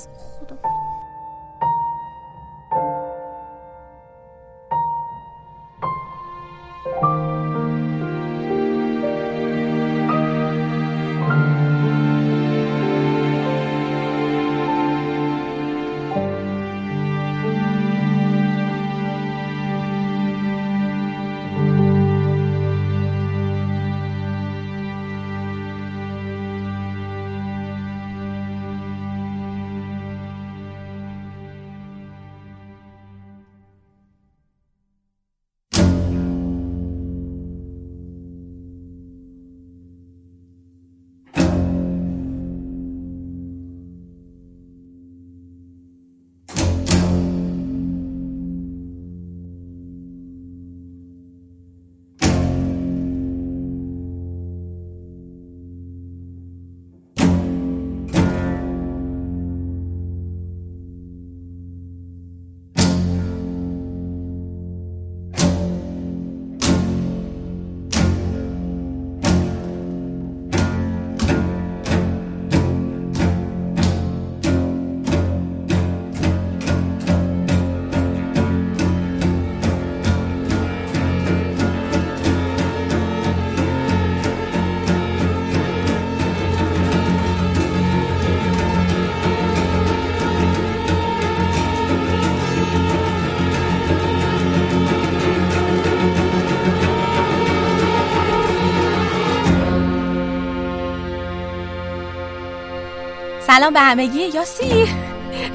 [103.51, 104.87] سلام به همگی یاسی.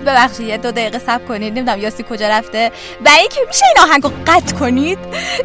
[0.07, 2.73] ببخشید یه دو دقیقه صبر کنید نمی‌دونم یاسی کجا رفته.
[3.05, 4.99] و اینکه میشه این آهنگو قطع کنید؟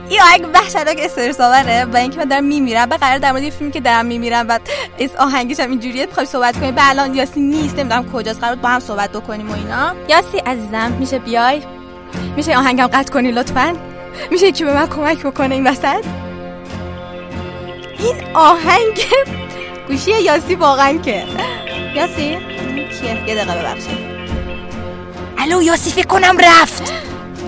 [0.10, 3.72] این آهنگ وحشتناک استرس آوره و اینکه من دارم میمیرم و قرار در مورد فیلمی
[3.72, 4.60] که دارم میمیرم و
[5.00, 6.76] اس آهنگش هم اینجوریه می‌خوای صحبت کنیم.
[6.76, 9.96] و الان یاسی نیست نمی‌دونم کجاست قرار با هم صحبت بکنیم و اینا.
[10.10, 11.62] یاسی عزیزم میشه بیای؟
[12.36, 13.76] میشه آهنگم قطع کنی لطفا؟
[14.32, 16.06] میشه یکی به من کمک بکنه این وسط؟
[18.00, 19.02] این آهنگ
[19.88, 21.24] گوشی یاسی واقعا که.
[21.96, 22.38] یاسی
[23.00, 24.12] کیه؟ یه دقیقه ببخشید.
[25.38, 26.94] الو یاسی فکر کنم رفت.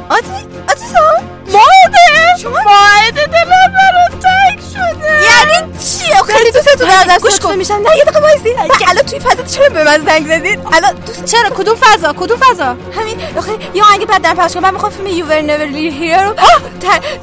[0.09, 5.13] آتی آتی سا ماهده شما؟ ماهده دلم برات تنگ شده.
[5.13, 7.03] یعنی چی؟ خیلی دوستتون دارم.
[7.09, 7.55] دست گوش کن.
[7.55, 7.73] میشم.
[7.73, 8.49] نه یه دقیقه وایسی.
[8.87, 12.65] الان توی فضا چرا به من زنگ زدید الان دوست چرا؟ کدوم فضا؟ کدوم فضا؟
[12.65, 15.89] همین آخه یه آهنگ بعد در پخش کنم من می‌خوام فیلم یو ور نور لی
[15.89, 16.35] هیر رو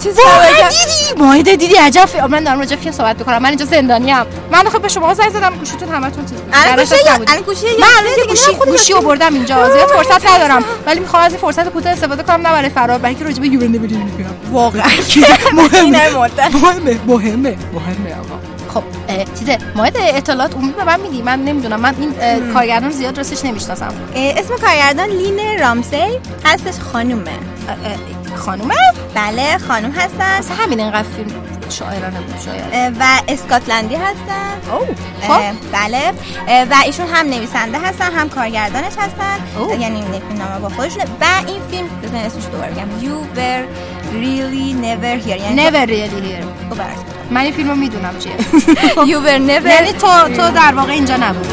[0.02, 0.16] چیز.
[0.16, 2.09] دیدی؟ مایده دیدی؟ عجب.
[2.28, 3.38] من دارم راجع فیلم صحبت می‌کنم.
[3.38, 5.54] من اینجا زندانی ام من خب به شما زنگ زدم.
[5.54, 7.09] گوشیتون همتون چیز الان در گوشی.
[7.28, 8.92] الان گوشی من گوشی یاسی.
[8.92, 9.70] آوردم اینجا.
[9.72, 10.64] زیاد فرصت ندارم.
[10.87, 13.61] ولی می‌خوام از این فرصت کوتاه استفاده کنم؟ نه برای فرار اینکه راجع به یو
[13.61, 14.10] ور نور
[14.53, 14.90] واقعا
[16.16, 18.40] مدت مهمه مهمه مهمه آقا
[18.75, 22.12] خب اه، چیزه مایده اطلاعات عمومی به من میدی من نمی‌دونم من این
[22.53, 27.31] کارگردان رو زیاد راستش نمی‌شناسم اسم کارگردان لین رامسی هستش خانومه
[28.35, 28.75] خانومه
[29.14, 31.31] بله خانوم هستن واسه همین اینقدر فیلم
[31.70, 34.88] شاعرانه بود شاید و اسکاتلندی هستن اوه
[35.23, 36.12] اه، خب بله
[36.49, 39.81] اه، و ایشون هم نویسنده هستن هم کارگردانش هستن اوه.
[39.81, 43.64] یعنی این نامه با خودشونه و این فیلم بزن اسمش دوباره بگم You were
[44.12, 46.44] really never here یعنی never really here
[47.31, 48.33] من این فیلم رو می‌دونم چیه
[48.96, 51.46] You were never یعنی تو تو در واقع اینجا نبود.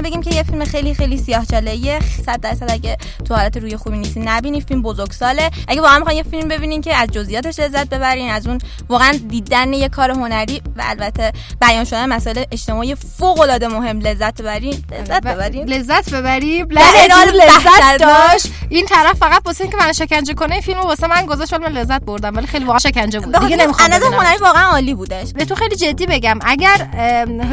[0.00, 2.00] اول بگیم که یه فیلم خیلی خیلی سیاه چاله.
[2.26, 6.22] 100 درصد اگه تو حالت روی خوبی نیستی نبینی فیلم بزرگساله اگه واقعا می‌خواین یه
[6.30, 8.58] فیلم ببینین که از جزئیاتش لذت ببرین از اون
[8.88, 14.00] واقعا دیدن یه کار هنری و البته بیان شدن مسائل اجتماعی فوق العاده مهم.
[14.00, 15.68] لذت ببرین لذت ببرین.
[15.68, 18.46] لذت ببریم در حال لذت داشت.
[18.68, 21.72] این طرف فقط واسه اینکه من شکنجه کنه این فیلمو واسه من گذاشت ولی من
[21.72, 22.36] لذت بردم.
[22.36, 23.40] ولی خیلی واقعا شکنجه بود.
[23.40, 23.92] دیگه نمی‌خوام.
[23.92, 25.32] هنری واقعا عالی بودش.
[25.32, 26.76] به تو خیلی جدی بگم اگر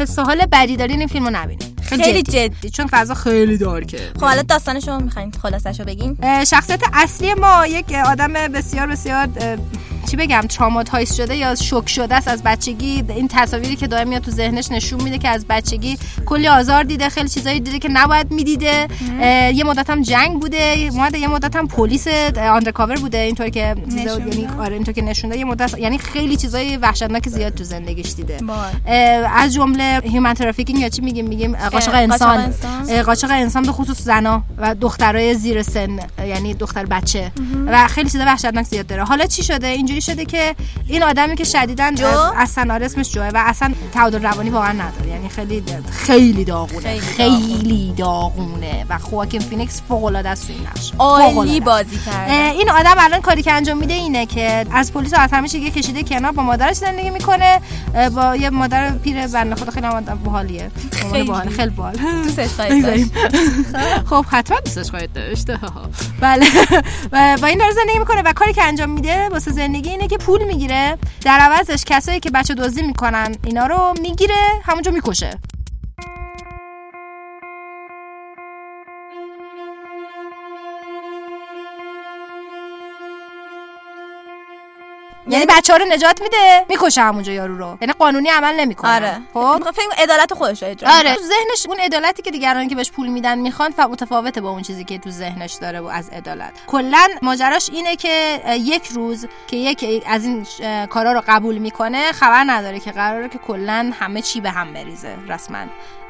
[0.00, 3.98] حس و حال بدی دارین این فیلمو نبینید خیلی جدی چون فضا خیلی dark ه
[4.14, 9.28] خب حالا داستانش رو می‌خواین خلاصش رو بگین شخصیت اصلی ما یک آدم بسیار بسیار
[10.10, 13.04] چی بگم traumatize شده یا شوک شده است از بچگی.
[13.08, 17.08] این تصاویری که دائم میاد تو ذهنش نشون میده که از بچگی کلی آزار دیده
[17.08, 18.88] خیلی چیزایی دیده که نباید می‌دیده.
[19.54, 24.18] یه مدت هم جنگ بوده مدت یه مدت هم پلیس undercover بوده اینطور که چیزا-
[24.18, 28.36] یعنی آره اینطور که نشونده یه مدت یعنی خیلی چیزای وحشتناک زیاد تو زندگیش دیده.
[28.86, 28.94] اه،
[29.42, 32.54] از جمله human trafficking یا چی میگیم میگیم قاچاق انسان.
[33.06, 33.62] قاچاق انسان.
[33.62, 37.32] به خصوص زنا و دخترای زیر سن یعنی دختر بچه.
[37.66, 39.04] و خیلی چیزا وحشتناک زیاد داره.
[39.04, 40.54] حالا چی شده؟ اینجوری شده که
[40.88, 45.08] این آدمی که شدیدن جو؟ اصلا آره اسمش جوه و اصلا تعادل روانی واقعا نداره.
[45.08, 47.00] یعنی خیلی خیلی داغونه.
[47.00, 48.86] خیلی داغونه.
[48.88, 50.92] و خواکین فینیکس فوق العاده است این نقش.
[50.98, 51.60] عالی.
[51.60, 52.32] بازی کرده.
[52.32, 56.32] این آدم الان کاری که انجام میده اینه که از پلیس از همیشه کشیده کنار
[56.32, 57.60] با مادرش زندگی می‌کنه.
[58.14, 60.70] با یه مادر پیر بنده خدا خیلی آدم باحالیه
[61.10, 61.67] خیلی.
[61.68, 63.04] خیلی باحال دوستش خواهید داشت.
[63.04, 64.04] بگذاریم.
[64.10, 65.46] خب حتما دوستش خواهید داشت.
[66.20, 66.46] بله.
[67.12, 70.16] و با این داره زندگی می‌کنه و کاری که انجام میده واسه زندگی اینه که
[70.16, 70.98] پول می‌گیره.
[71.20, 75.38] در عوضش کسایی که بچه دزدی می‌کنن اینا رو می‌گیره همونجا می‌کشه.
[85.28, 87.78] یعنی بچه ها رو نجات میده؟ می‌کشه همونجا یارو رو.
[87.80, 88.94] یعنی قانونی عمل نمی‌کنه.
[88.94, 89.20] آره.
[89.34, 91.14] خب؟ فکر عدالت خودش رو اجرا آره.
[91.14, 94.62] تو ذهنش اون عدالتی که دیگران که بهش پول میدن می‌خوان ف متفاوته با اون
[94.62, 96.52] چیزی که تو ذهنش داره و از عدالت.
[96.66, 100.46] کلا ماجراش اینه که یک روز که یک از این
[100.86, 105.16] کارا رو قبول می‌کنه خبر نداره که قراره که کلا همه چی به هم بریزه
[105.28, 105.58] رسما.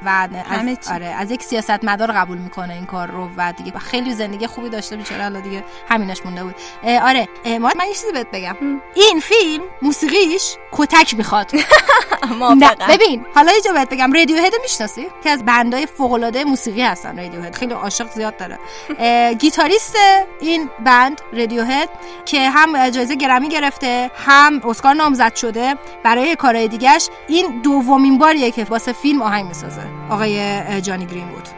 [0.04, 0.88] و از.
[0.92, 4.96] آره از یک سیاستمدار قبول می‌کنه این کار رو و دیگه خیلی زندگی خوبی داشته
[4.96, 6.54] بیچاره الان دیگه همینش مونده بود.
[6.82, 8.56] اه، آره اه، ما من یه چیزی بهت بگم.
[8.94, 11.50] این فیلم موسیقیش کتک می‌خواد.
[12.58, 12.74] نه.
[12.88, 16.82] ببین حالا یه جا بهت بگم رادیو هد می‌شناسی؟ که از بندای فوق العاده موسیقی
[16.82, 18.58] هستن رادیو هد خیلی عاشق زیاد داره.
[19.40, 19.96] گیتاریست
[20.40, 21.88] این بند رادیو هد
[22.24, 28.50] که هم جایزه گرمی گرفته هم اسکار نامزد شده برای کارهای دیگهش این دومین باریه
[28.50, 29.82] که واسه فیلم آهنگ می‌سازه.
[30.10, 31.48] آقای جانی گرین بود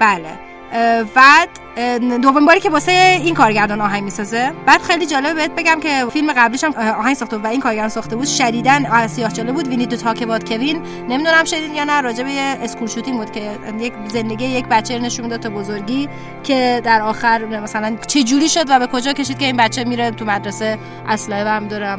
[0.00, 0.38] بله.
[0.72, 1.48] اه، بعد
[2.22, 6.32] دومین باری که واسه این کارگردان آهنگ می‌سازه بعد خیلی جالبه بهت بگم که فیلم
[6.32, 9.68] قبلیش هم آهنگ ساخته بود و این کارگردان ساخته بود شدیدن سیاه چاله بود.
[9.68, 12.30] We Need to Talk About Kevin نمی‌دونم شنیدید یا نه راجع به
[12.64, 16.08] school shooting بود که یک زندگی یک بچه رو نشون می‌داد تا بزرگی
[16.44, 20.10] که در آخر مثلا چه جوری شد و به کجا کشید که این بچه میره
[20.10, 21.96] تو مدرسه اسلحه برمی داره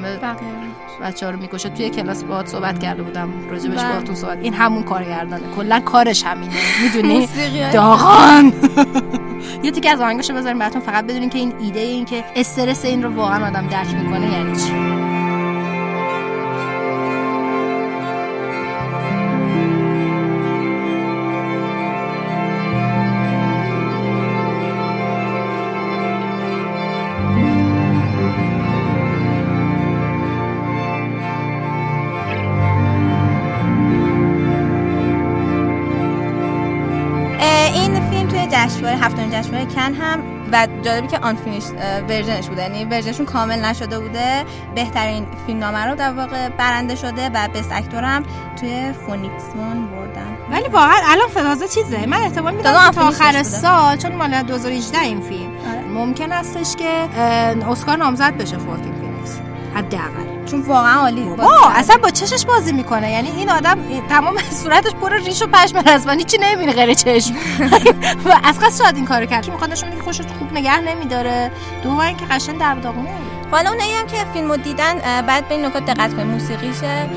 [1.02, 1.70] بچه ها رو می‌کشه.
[1.70, 3.30] توی کلاس باهات صحبت کرده بودم.
[3.52, 3.90] راجبش بله.
[3.90, 4.38] باهاتون صحبت.
[4.42, 5.44] این همون کارگردانه.
[5.56, 6.54] کلا کارش همینه.
[6.84, 7.30] می‌دونی؟
[7.74, 8.54] داغان.
[9.64, 10.82] یه تیکه از آهنگاشو بذاریم براتون.
[10.82, 14.56] فقط بدونین که این ایده این که استرس این رو واقعا آدم درک می‌کنه یعنی
[14.56, 15.01] چی؟
[39.66, 40.20] کن هم
[40.52, 41.64] و جالبی که unfinished version
[42.10, 42.62] ش بوده.
[42.62, 44.46] یعنی version شون کامل نشده بوده.
[44.76, 48.24] بهترین فیلم نامه رو در واقع برنده شده و best actor هم
[48.60, 50.38] توی فونیکسمون بردن.
[50.52, 52.06] ولی واقعا الان تازه چیزه.
[52.06, 53.44] من احتمال میدم تا آخر.
[53.44, 55.52] سال چون مال 2018 این فیلم.
[55.94, 56.90] ممکن استش که
[57.70, 59.40] اسکار نامزد بشه خواکین فینیکس
[59.76, 60.31] حداقل.
[60.52, 61.22] چون واقعا عالی.
[61.22, 61.70] بابا.
[61.76, 63.12] اصلا با چشش بازی می‌کنه.
[63.12, 63.80] یعنی این آدم
[64.10, 67.34] تمام صورتش پر ریش و پشم رسمانی چی نمی‌بینه غیر چشم.
[68.26, 69.44] و از قصد شاید این کارو کرد.
[69.44, 71.52] چون می‌خواد نشون بده که خوشش خوب نگه نمیداره.
[71.84, 73.10] دوم اینکه قشنگ در داغونه.
[73.52, 77.10] حالا اونایی هم که فیلمو دیدن بعد به این نکات دقت کنید موسیقیشه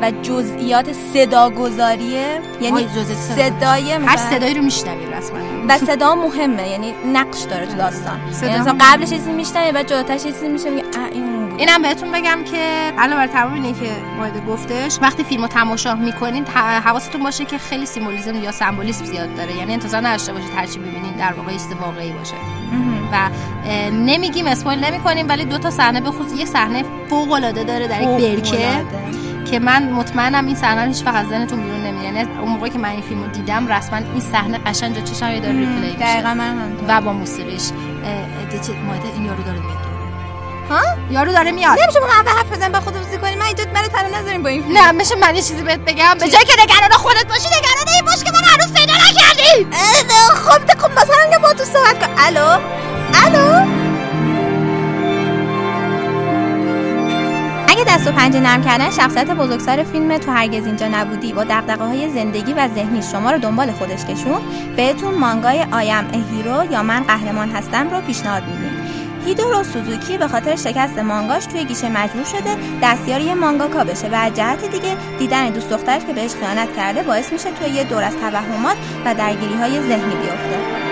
[0.00, 2.40] و جزئیات صداگذاریه.
[2.60, 2.88] یعنی.
[3.36, 5.38] صدای هر صدایی رو میشنوی رسما.
[5.68, 6.68] و صدا مهمه.
[6.68, 8.20] یعنی نقش داره تو داستان.
[8.42, 11.43] یعنی قبلش چیزی میشنوی بعد جلوترش چیزی میشه میگه این اون.
[11.58, 16.46] اینم بهتون بگم که علاوه بر تمام اینه که مایده گفتش وقتی فیلمو تماشا می‌کنین
[16.84, 19.56] حواستون باشه که خیلی سیمبولیسم یا سمبولیسم زیاد داره.
[19.56, 22.34] یعنی انتظار نداشته باشید هر چی ببینین در واقع چیز واقعی باشه.
[23.12, 23.30] و
[23.90, 28.02] نمیگیم اسپویل نمی‌کنیم ولی دو تا صحنه به خصوص یه صحنه فوق العاده داره در
[28.02, 28.68] یک برکه.
[29.50, 32.70] که من مطمئنم این صحنه رو هیچ وقت از ذهنتون بیرون نمیاد یعنی اون موقعی
[32.70, 35.98] که من این فیلمو دیدم رسما این صحنه قشنگ جا چشم داره ریپلی میشه.
[35.98, 37.70] دقیقا من هم و با موسیقیش
[38.86, 39.93] مایده این یارو داره میاد
[40.70, 41.78] ها؟ یارو داره میاد.
[41.80, 43.36] نمیشه با من حرف بزن با خودموزی کنی.
[43.36, 46.14] من اینجا منو تنها نذاریم با این نه میشه من یه چیزی بهت بگم.
[46.20, 49.66] به جای که نگران خودت باشی نگران این باش که من هنوز پیدا نکردی.
[50.34, 52.12] خب ده خب مثلا یا با تو صحبت کن.
[52.18, 52.60] الو؟
[53.24, 53.66] الو؟
[57.68, 61.32] اگه دست و پنجه نرم کردن شخصیت بزرگسال فیلم تو هرگز اینجا نبودی.
[61.32, 64.40] با دغدغه های زندگی و ذهنی شما رو دنبال خودش کشون.
[64.76, 68.73] بهتون مانگای آیم هیرو یا من قهرمان هستم رو پیشنهاد میدیم.
[69.26, 74.14] هیدورو سوزوکی به خاطر شکست مانگاش توی گیشه مجبور شده دستیار یه مانگاکا بشه و
[74.14, 78.02] از جهت دیگه دیدن دوست دخترش که بهش خیانت کرده باعث میشه توی یه دور
[78.02, 80.84] از توهمات و درگیری های ذهنی بیفته.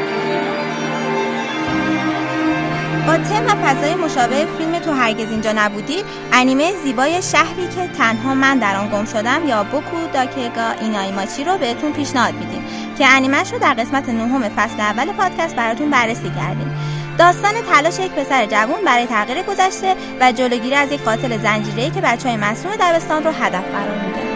[3.06, 8.34] با تم و فضای مشابه فیلم تو هرگز اینجا نبودی انیمه زیبای شهری که تنها
[8.34, 12.64] من در آن گم شدم یا بوکو داکگا اینایماچی رو بهتون پیشنهاد میدیم
[12.98, 16.72] که انیمش رو در قسمت نهم فصل اول پادکست براتون بررسی کردیم.
[17.22, 22.00] داستان تلاش یک پسر جوان برای تغییر گذشته و جلوگیری از یک قاتل زنجیره‌ای که
[22.00, 24.31] بچه های مسئول دبستان رو هدف قرار میده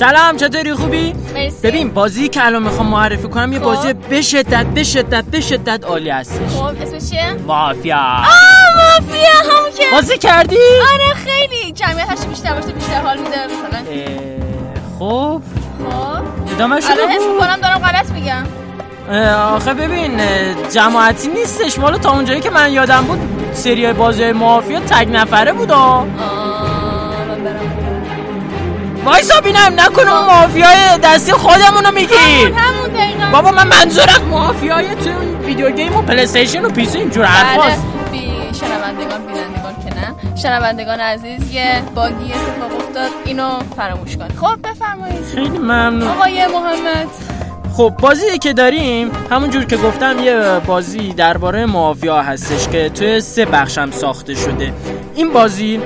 [0.00, 1.56] سلام چطوری؟ خوبی؟ مرسی.
[1.62, 3.64] ببین بازی که الان می‌خوام معرفی کنم یه خب.
[3.64, 6.52] بازی به شدت به شدت به شدت عالی هستش.
[6.56, 7.96] خب اسمش چیه؟ مافیا.
[7.96, 8.26] آه
[8.76, 9.84] مافیا همون که.
[9.92, 10.56] بازی کردی؟
[10.94, 11.72] آره خیلی.
[11.72, 13.78] جمعیتش بیشتر باشه بیشتر حال میده مثلا.
[14.98, 15.42] خب.
[15.90, 16.22] خب.
[16.54, 18.44] ادامه شده حس بود می‌کنم دارم غلط میگم.
[19.54, 20.20] آخه ببین
[20.74, 21.78] جماعتی نیستش.
[21.78, 23.20] مالا تا اونجایی که من یادم بود
[23.52, 26.06] سری بازی مافیا تگ نفره بود آه.
[29.04, 32.14] وایسا بینم نکنه اون مافیای دستی خودمونو میگی.
[32.14, 33.30] همون همون دقیقا.
[33.32, 35.10] بابا من منظورم مافیای تو
[35.46, 37.82] video game و PlayStation و PC اینجور بله حرفاست
[38.12, 40.36] بی شنوندگان بینندگان که نه.
[40.42, 45.24] شنوندگان عزیز یه bug ی اتفاق افتاد اینو فراموش کن خب بفرمایید.
[45.34, 46.08] خیلی ممنون.
[46.08, 47.06] آقای محمد.
[47.76, 49.10] خب بازی که داریم.
[49.30, 54.72] همونجور که گفتم یه بازی درباره مافیا هستش که توی سه بخشم ساخته شده.
[55.14, 55.80] این بازی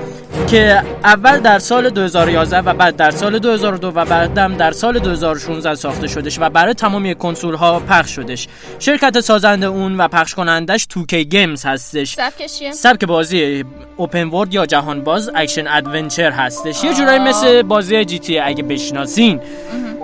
[0.51, 5.75] که اول در سال 2011 و بعد در سال 2002 و بعدم در سال 2016
[5.75, 8.49] ساخته شدش و برای تمامی کنسول ها پخش شدش.
[8.79, 12.15] شرکت سازنده اون و پخش کنندش 2K Games هستش.
[12.15, 13.65] سبکش؟ سبک بازی
[13.97, 16.85] open world یا جهان باز action adventure هستش.
[16.85, 19.41] یه جورایی مثل بازی GTA اگه بشناسین.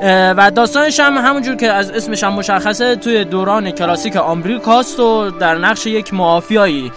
[0.02, 5.54] و داستانش هم همونجور که از اسمش هم مشخصه توی دوران کلاسیک آمریکاست و در
[5.54, 6.92] نقش یک مافیایی.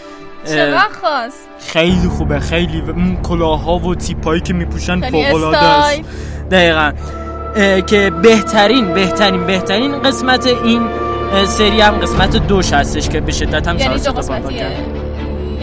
[0.52, 6.06] وقت خواست؟ خیلی خوبه خیلی اون کلاها و تیپایی که میپوشن خیلی فوق است استایل.
[6.52, 6.92] دقیقا
[7.82, 10.82] که بهترین بهترین بهترین قسمت این
[11.48, 14.68] سری هم قسمت دوش هستش که به شدت هم یعنی دو قسمتیه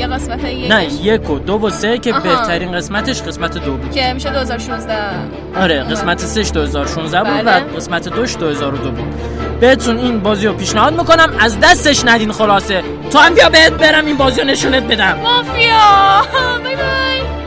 [0.00, 2.20] یه قسمت یکش نه یک و دو و سه که آها.
[2.20, 3.90] بهترین قسمتش قسمت دو بود.
[3.90, 4.94] که میشه 2016
[5.56, 7.64] آره قسمت سهش 2016 بود بله.
[7.64, 9.14] و قسمت دوش 2002 بود.
[9.60, 12.82] بهتون این بازی رو پیشنهاد می‌کنم از دستش ندین خلاصه.
[13.10, 15.18] تو هم بیا بهت برم این بازی رو نشونت بدم.
[15.22, 16.22] مافیا.
[16.64, 17.39] بای بای.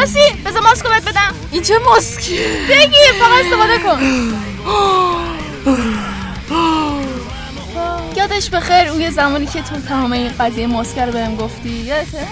[0.00, 1.34] یاسی بذار ماسکو بهت بدم.
[1.50, 4.00] این چه ماسکیه؟ بگیر فقط استفاده کن.
[8.16, 11.68] یادش بخیر اون یه زمانی که تو تمام این قضیه ماسکر رو بهم گفتی.
[11.68, 12.26] یادته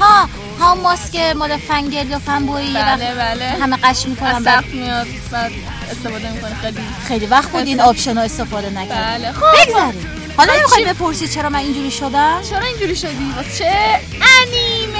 [0.00, 0.28] ها
[0.60, 3.44] ها ماسک مال fangirl یا fanboy بله بله.
[3.44, 5.52] همه غش می‌کنن از بعد میاد بعد
[5.90, 6.54] استفاده می‌کنه.
[6.62, 9.42] خیلی خیلی وقت بود این option استفاده نکرد بله خب.
[9.66, 10.06] بگذاریم.
[10.36, 14.00] حالا نمی‌خوای بپرسی چرا من اینجوری شدم؟ چرا اینجوری شدی؟ واسه چه
[14.42, 14.98] انیمه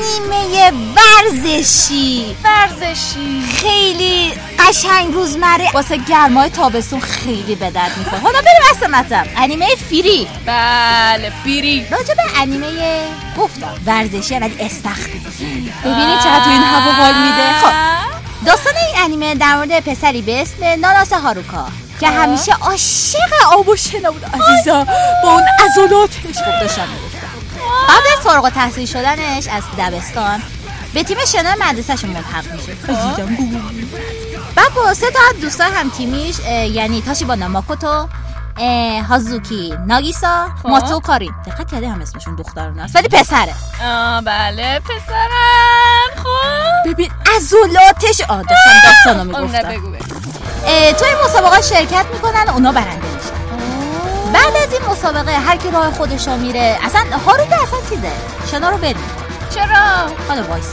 [0.00, 2.36] انیمه ورزشی.
[2.44, 3.42] ورزشی.
[3.56, 5.70] خیلی قشنگ روزمره.
[5.74, 8.22] واسه گرمای تابستون خیلی به درد می‌خوره.
[8.22, 9.26] حالا بریم اصل مطلب.
[9.36, 10.28] انیمه فیری.
[10.46, 11.86] بله فیری.
[11.90, 12.66] راجع به انیمه
[13.38, 13.74] گفتم.
[13.86, 15.20] ورزشی ولی استخری
[15.84, 17.52] ببینید چقدر تو این هوا حال میده.
[17.52, 17.72] خب
[18.46, 21.66] داستان این انیمه در مورد پسری به اسم ناناس هاروکا
[22.00, 24.84] که همیشه عاشق آب و شنا بود عزیزا.
[25.22, 26.88] با اون عضلاتش خب داشتم
[27.90, 30.42] قبل از فارغ التحصیل شدنش از دبستان
[30.94, 33.36] به تیم شنا مدرسهشون ملحق میشه عزیزم
[34.56, 36.38] بعد با سه تا از دوستان هم تیمیش
[36.74, 38.08] یعنی تاشیبانا ماکوتو
[38.58, 41.34] اه، هازوکی ناگیسا ماتو کارین.
[41.46, 43.54] دقت کردی هم اسمشون دخترونه است ولی پسره.
[43.84, 46.90] آه بله پسرم خب.
[46.90, 49.68] ببین عضلاتش آه داشتم داستانو می‌گفتم.
[49.68, 49.96] بگو بگو.
[50.66, 52.99] اه، تو این مسابقه شرکت می‌کنن اونا میشن
[54.32, 58.12] بعد از این مسابقه هر کی راه خودش رو میره اصلا هاروکا اصلا چیزه؟
[58.50, 59.10] شنا رو بریم.
[59.54, 60.66] چرا؟ حالا وایس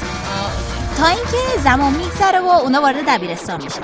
[0.98, 3.82] تا اینکه زمان میگذره و اونا وارد دبیرستان میشن.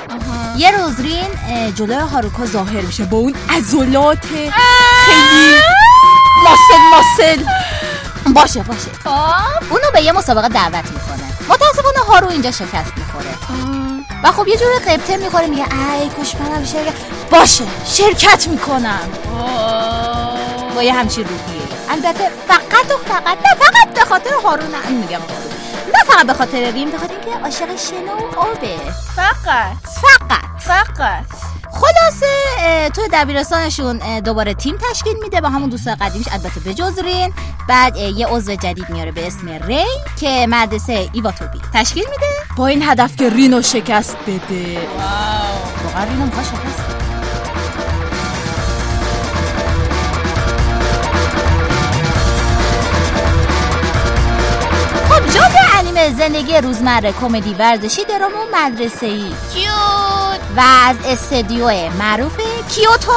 [0.57, 1.29] یه روز رین
[1.75, 5.59] جلوی هاروکا ظاهر میشه با اون عضلات خیلی
[6.43, 7.43] ماسل ماسل.
[8.33, 8.91] باشه باشه.
[9.03, 9.71] خب.
[9.71, 11.23] اونو به یه مسابقه دعوت می‌کنه.
[11.49, 13.82] متاسفانه هارو اینجا شکست می‌خوره.
[14.23, 16.93] و خب یه جوری قبطه می‌خوره میگه ای کاش منم شرکت
[17.31, 19.09] باشه شرکت می‌کنم.
[20.75, 21.63] با یه همچین روحیه.
[21.89, 25.19] البته فقط و فقط نه فقط به خاطر هارو نه این میگم.
[25.93, 28.77] نه فقط به خاطر ریم به خاطر اینکه عاشق شنا و آبه.
[29.15, 29.77] فقط.
[30.01, 30.59] فقط.
[30.59, 31.52] فقط.
[31.73, 36.27] خلاصه توی دبیرستانشون دوباره تیم تشکیل میده با همون دوست قدیمیش.
[36.31, 37.33] البته به جز رین.
[37.69, 39.85] بعد یه عضو جدید میاره به اسم ری
[40.19, 42.55] که مدرسه ایواتوبی تشکیل میده.
[42.57, 44.87] با این هدف که رینو شکست بده.
[45.85, 46.92] واقعا رینو می‌خواد شکست؟
[55.97, 62.37] انیمه زندگی روزمره کمدی ورزشی درام و مدرسه ای کیوت و از استدیو معروف
[62.69, 63.11] کیوتو.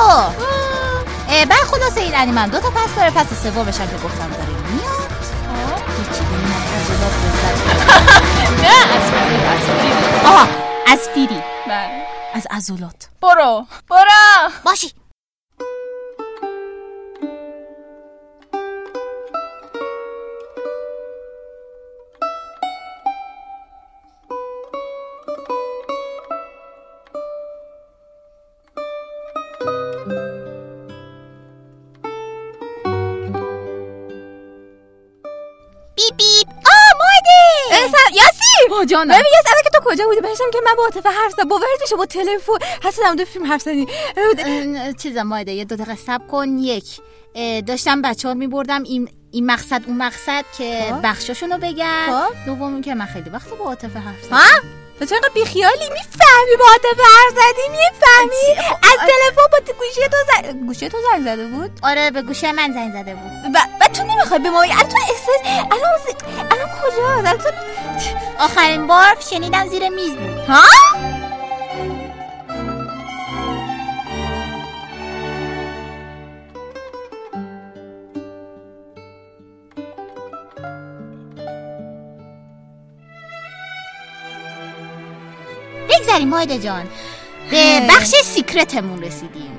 [1.28, 3.10] بعد خلاصه این انیمه هم دو تا پس داره.
[3.10, 5.10] پس سومش هم که گفتم داره میاد.
[7.22, 7.62] لذت
[8.62, 10.26] نه از فیری از فیری.
[10.26, 10.48] آها
[10.86, 11.42] از فیری.
[11.66, 12.06] بله.
[12.34, 13.08] از عضلات.
[13.22, 13.66] برو.
[13.90, 14.50] برو.
[14.64, 14.92] باشی.
[38.86, 41.48] یاسی جانم ببین یه که تو کجا بودی؟ بهشم که من با عاطفه حرف زدم
[41.48, 42.52] باورت میشه با تلفن.
[42.82, 43.86] حتی در فیلم حرف زدی.
[44.16, 45.52] اه، چیزم مایده.
[45.52, 46.58] یه دو دقیقه صبر کن.
[46.58, 47.00] یک.
[47.66, 51.00] داشتم بچه ها میبردم این این مقصد اون مقصد که خب.
[51.02, 52.06] بخشاشونو بگن.
[52.06, 52.46] خب.
[52.46, 54.36] دوم که من خیلی وقت با عاطفه حرف زدم.
[54.36, 56.64] ها؟ تو چرا بیخیالی می‌فهمی؟ با
[57.04, 61.70] حرف زدی می‌فهمی؟ از تلفن با تو گوشی تو زنگ گوشی تو زنگ زده بود؟
[61.82, 63.54] آره به گوشه من زنگ زده بود.
[63.54, 67.48] و, و تو نمی‌خوای به ما الان تو احساس الان الان کجا الان تو
[68.38, 70.38] آخرین بار شنیدم زیر میز بود.
[70.48, 70.62] ها؟
[86.16, 86.88] بگذاریم مایده جان.
[87.50, 89.58] به بخش سیکرتمون رسیدیم.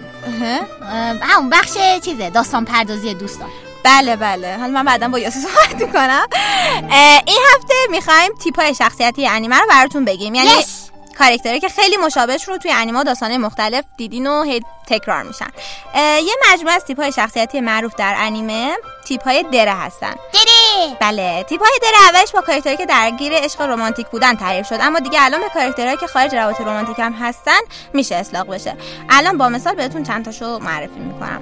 [1.22, 1.74] همون بخش
[2.05, 3.49] چیزه داستان پردازی دوستان.
[3.84, 4.58] بله بله.
[4.58, 6.28] حالا من بعدا با یاسی صحبت می‌کنم.
[7.26, 10.36] این هفته می‌خوایم تیپ های شخصیتی انیمه رو براتون بگیم.
[10.36, 11.18] یعنی Yes.
[11.18, 15.47] کارکتری که خیلی مشابهش رو توی انیمه و داستانه مختلف دیدین و هی تکرار میشن.
[15.95, 18.76] یه مجموعه از تیپ های شخصیتی معروف در انیمه.
[19.08, 20.16] تیپ های دره هستن.
[20.34, 20.97] دره!
[20.99, 24.99] بله تیپ های دره اولش با کاراکتری که درگیر عشق رمانتیک بودن تعریف شد اما
[24.99, 27.60] دیگه الان به کاراکترهایی که خارج روابط رمانتیک هم هستن
[27.93, 28.78] میشه اطلاق بشه.
[29.10, 31.41] الان با مثال بهتون چند تاشو معرفی می‌کنم.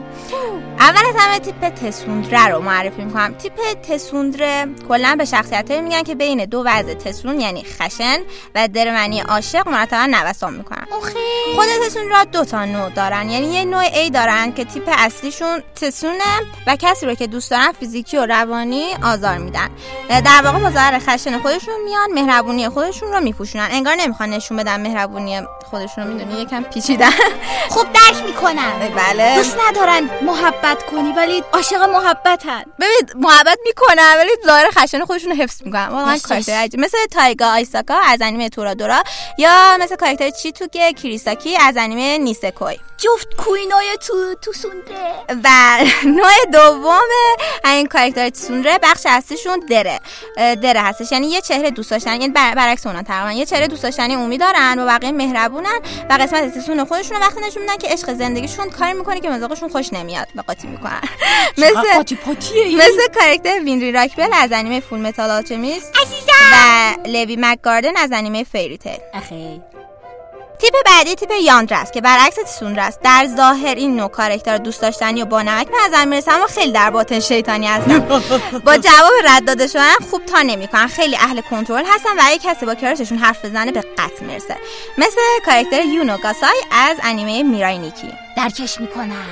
[0.79, 3.33] اول از همه تیپ تسوندره رو معرفی می‌کنم.
[3.33, 8.19] تیپ تسوندره کلا به شخصیت میگن که بین دو وضع تسون یعنی خشن
[8.55, 10.87] و درمنی عاشق مرتبا نوسان می‌کنن.
[11.55, 15.63] خود تسون را دو تا نوع دارن یعنی یه نوع A دارن که تیپ اصلیشون
[15.81, 19.69] تسونه و کسی رو که دوست دارن فیزیکی و روانی آزار میدن.
[20.09, 23.67] در واقع با ظاهر خشن خودشون میان مهربونی خودشون رو میپوشونن.
[23.71, 25.41] انگار نمی‌خوان نشون بدن مهربونی
[25.71, 27.09] خودشون رو می‌دونی؟ یکم پیچیدن.
[27.73, 29.35] خوب درک می‌کنم بله.
[29.35, 32.63] دوست ندارن محبت کنی ولی عاشق محبتن.
[32.79, 35.87] ببین محبت می‌کنن ولی ظاهر خشن خودشون رو حفظ می‌کنن.
[35.87, 36.79] واقعا عجیب.
[36.79, 39.03] مثل تایگا آیساکا از انیمه تورادورا
[39.37, 42.79] یا مثل کاراکتر چیتوگه کریساکی از انیمه نیسکوی.
[42.97, 44.95] جفت کوینای تو تو سونده
[45.43, 45.49] و
[46.17, 47.09] نوع دوم
[47.65, 49.99] این کاراکتر تسونره بخش اصلیشون دره.
[50.37, 51.11] دره هستش.
[51.11, 52.11] یعنی یه چهره دوست داشتن.
[52.11, 53.31] یعنی بر- برعکس اونا تقریبا.
[53.31, 55.79] یه چهره دوست داشتنی عمومی دارن و بقیه مهربونن
[56.09, 59.93] و قسمت ツン خودشون وقتی نشون میدن که عشق زندگیشون کاری می‌کنه که مذاقشون خوش
[59.93, 60.27] نمیاد.
[60.35, 61.01] و قاطی می‌کنن.
[61.57, 65.93] مثل قاطی پاتیه این؟ مثل کاراکتر وینری راکبل از انیمه Fullmetal Alchemist
[66.51, 69.61] و لوی مکگاردن از انیمه Fairy Tail اخی.
[70.59, 73.01] تیپ بعدی تیپ ヤンデレ است که برعکس ツンデレ است.
[73.01, 76.71] در ظاهر این نوع کاراکتر دوست داشتنی و با نمک به نظر می‌رسه اما خیلی
[76.71, 77.99] در باطن شیطانی هستن.
[78.65, 80.87] با جواب رد داده شدن خوب تا نمی‌کنن.
[80.87, 84.57] خیلی اهل کنترل هستن و اگه کسی با crush شون حرف بزنه به قتل می‌رسه.
[84.97, 88.13] مثل کاراکتر یونو گاسای از انیمه میرای نیکی.
[88.37, 89.25] درکش می‌کنم.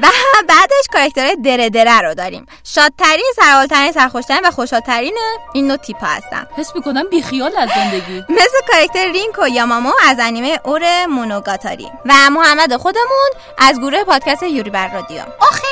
[0.00, 0.06] و
[0.48, 2.46] بعدش کاراکتر دره دره رو داریم.
[2.64, 5.18] شادترین سرحالترین سرخوشترین و خوشحالترین
[5.52, 6.46] این نوع تیپ هستن.
[6.56, 8.24] حس می‌کنم بیخیال از زندگی.
[8.38, 14.70] مثل کاراکتر رینکو یامامو از انیمه اور مونوگاتاری و محمد خودمون از گروه پادکست یوری
[14.70, 15.22] بر رادیو.
[15.40, 15.64] آخه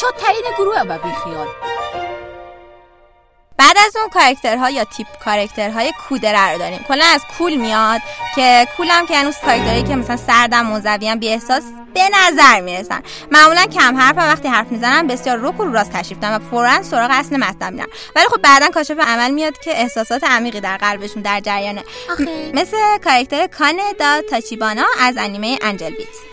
[0.00, 1.46] شادترین گروه و بیخیال.
[3.62, 6.78] بعد از اون کاراکترها یا تیپ کاراکترهای کودره رو داریم.
[6.88, 8.00] کلا از کول میاد
[8.34, 11.62] که کول هم که هنوز کاراکترهایی که مثلا سردم منزوی هم بی احساس
[11.94, 13.02] به نظر می‌رسن.
[13.30, 16.38] معمولا کم حرف هم وقتی حرف می‌زنن بسیار رک و رو راست تشریف دارن و
[16.50, 17.86] فورا سراغ اصل مطلب میرن
[18.16, 21.84] ولی خب بعدا کاشف عمل میاد که احساسات عمیقی در قلبشون در جریانه.
[22.12, 22.50] آخه.
[22.54, 26.31] مثل کاراکتر کانه دا تاچیبانا از انیمه انجل بیت.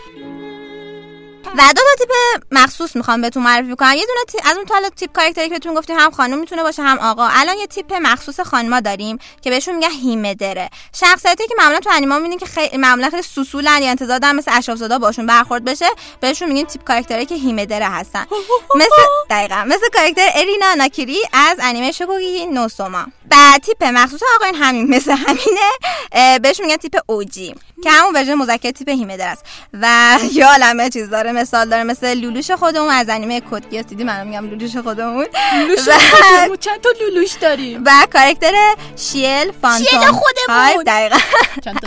[1.58, 2.10] و دو تا تیپ
[2.50, 3.94] مخصوص می‌خوام بهتون معرفی کنم.
[3.94, 6.82] یه دونه تی- از اون تا تیپ کاراکتری که بهتون گفتیم هم خانم می‌تونه باشه
[6.82, 7.28] هم آقا.
[7.32, 10.70] الان یه تیپ مخصوص خانما داریم که بهشون میگن دره
[11.00, 14.50] شخصیتی که معمولا تو انیما می‌بینین که خیلی معمولا خیلی سوسولن یا انتظار دارن مثل
[14.54, 15.86] اشراف زادا باشون برخورد بشه
[16.20, 18.26] بهشون میگیم تیپ کاراکتری که 姫デレ هستن.
[18.74, 19.64] مثل دقیقا.
[19.66, 23.04] مثل کاراکتر ارینا ناکیری از انیمه 食戟のソーマ.
[23.28, 25.70] بعد تیپ مخصوص آقایون همین مثل همینه
[26.12, 28.88] اه، بهش میگن تیپ اوجی که همون version مذکر تیپ
[29.20, 29.44] است.
[29.72, 30.56] و یا
[30.88, 34.76] چیز داره مثال داره مثل لولوش خودمون از انیمه Code Geass دیدی؟ من میگم لولوش
[34.76, 35.26] خودمون.
[35.58, 36.56] لولوش و- خودمون.
[36.56, 38.52] چند تا لولوش داریم؟ و کاراکتر
[38.96, 40.22] شیل فانتوم شیل خودمون.
[40.48, 41.16] はい، دقیقا.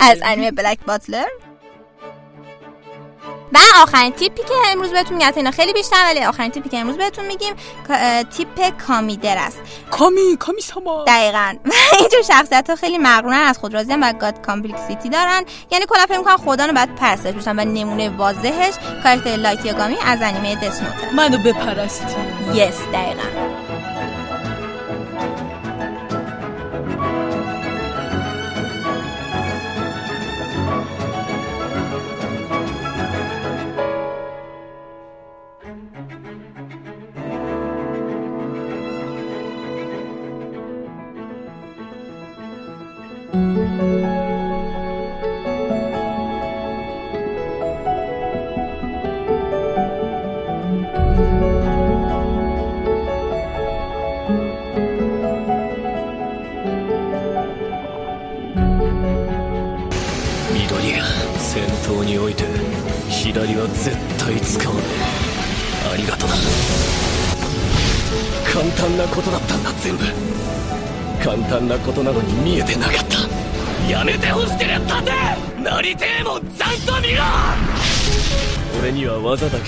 [0.00, 1.24] از؟ انیمه Black Butler.
[3.54, 6.96] و آخرین تیپی که امروز بهتون میگم اینا خیلی بیشتر ولی آخرین تیپی که امروز
[6.96, 7.54] بهتون میگیم
[8.36, 9.58] تیپ 神デレ است.
[9.90, 11.54] کامی کامی ساما دقیقا.
[11.64, 15.44] و اینجور شخصیت ها خیلی مغرورن از خود راضی و god complexity دارن.
[15.70, 19.96] یعنی کلا فکر می‌کنن خدا رو باید پرستش بشن و نمونه واضحش کاراکتر لایت یاگامی
[20.06, 22.14] از انیمه Death Note ه منو بپرستی
[22.54, 23.63] یس دقیقا.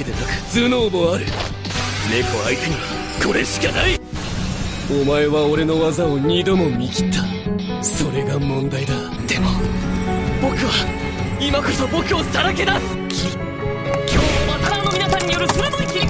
[0.07, 1.27] でなく頭脳もある。
[2.09, 2.81] 猫相手には
[3.27, 3.99] これしかない。
[4.89, 7.25] お前は俺の技を二度も見切った。
[7.83, 8.95] それが問題だ。
[9.27, 9.51] でも
[10.41, 10.71] 僕は
[11.41, 12.79] 今こそ僕をさらけ出す。
[13.09, 16.06] き今日もマタラーの皆さんによる鋭い切り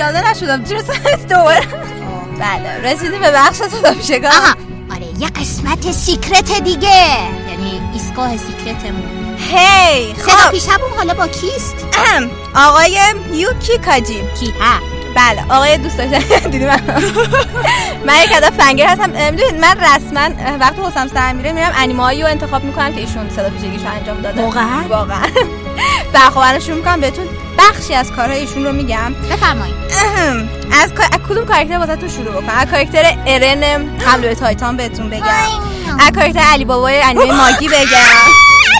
[0.00, 0.64] پیاده نشدم.
[0.64, 1.66] چرا سرت دوباره؟
[2.40, 4.54] بله رسیدیم به بخش صدا پیشگاه آها.
[4.90, 7.06] آره یه قسمت secret دیگه.
[7.50, 9.36] یعنی ایستگاه secret مون.
[9.38, 10.50] هی صدا خب.
[10.50, 11.74] پیشمون حالا با کیست.
[12.56, 12.98] آقای
[13.32, 14.22] یوکی کاجی.
[14.40, 14.80] کی؟ ها.
[15.16, 16.18] بله آقای دوست داشتن.
[16.50, 16.80] دیدی من؟
[18.06, 19.10] من یک عدد fangirl هستم.
[19.60, 23.50] من رسما اه، وقتی حوصله‌ام سر میره میرم انیمه‌هایی رو انتخاب می‌کنم که ایشون صدا
[23.50, 24.42] پیشگیشو انجام داده.
[24.42, 25.26] واقعاً؟ واقعا.
[26.66, 27.26] شروع می‌کنم بهتون.
[27.58, 29.14] بخشی از کارهای ایشون رو میگم.
[29.30, 29.89] بفرمایید.
[30.72, 30.92] از,
[31.28, 33.62] کدوم کاراکتر واسه شروع بکنم؟ از کاراکتر ارن
[33.98, 35.22] حمله به تایتان بهتون بگم.
[36.00, 37.80] از کاراکتر علی بابای انیمه ماگی بگم.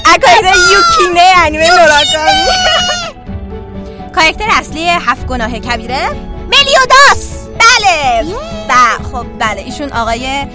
[0.07, 2.51] از کاراکتر یوکینه انیمه نوراگامی
[4.15, 6.09] کاراکتر اصلی هفت گناه کبیره؟
[6.47, 8.25] ملیوداس بله.
[8.69, 8.75] و
[9.13, 9.61] خب بله.
[9.61, 10.47] ایشون آقای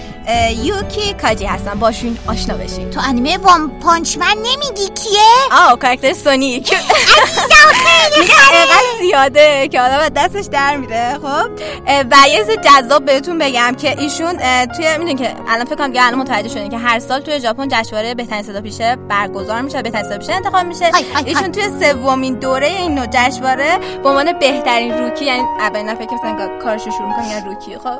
[0.64, 2.90] یوکی کاجی هستن باشون آشنا بشین.
[2.90, 5.22] تو انیمه One Punch Man نمیگی کیه؟
[5.52, 11.50] آه کاراکتر سونیک خیلی اینقدر زیاده که آدم دستش در میره خب؟
[11.88, 16.20] و یه جذاب بهتون بگم که ایشون توی می‌دونین که الان فکر کنم دیگه الان
[16.20, 20.18] متوجه شدین که هر سال توی ژاپن جشنواره بهترین صدا پیشه برگزار میشه بهترین صدا
[20.18, 20.92] پیشه انتخاب میشه.
[21.26, 26.16] ایشون توی سومین دوره این نوع جشنواره به عنوان بهترین روکی یعنی اولین نفر که
[26.16, 28.00] مثلا کارش شروع می‌کنه یعنی روکی خب؟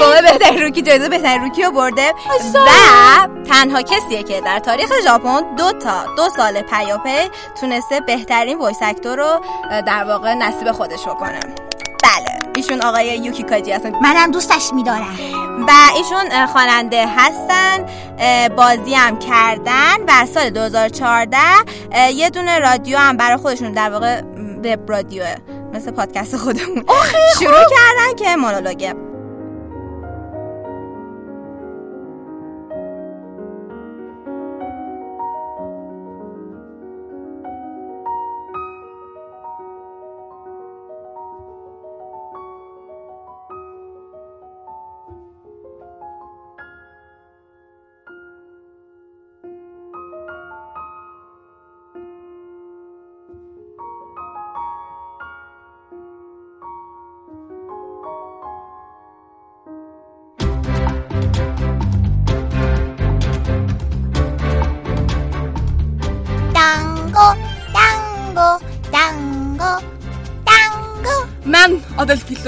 [0.00, 2.12] به بهترین روکی جایزه بهترین روکی رو برده؟
[2.54, 8.78] و تنها کسیه که در تاریخ ژاپن دو تا دو سال پیاپی تونسته بهترین voice
[8.82, 9.40] actor رو
[9.70, 11.40] در واقع نصیب خودش بکنه.
[12.02, 12.38] بله.
[12.56, 13.92] ایشون آقای یوکی کاجی هستن.
[14.02, 15.16] منم دوستش میدارم.
[15.68, 17.86] و ایشون خواننده هستن
[18.56, 21.38] بازی هم کردن و سال 2014
[21.92, 24.20] اه، یه دونه رادیو هم برای خودشون در واقع
[24.64, 25.34] web radio ه
[25.74, 26.84] مثل پادکست خودمون.
[27.38, 28.94] شروع کردن که مونولوگه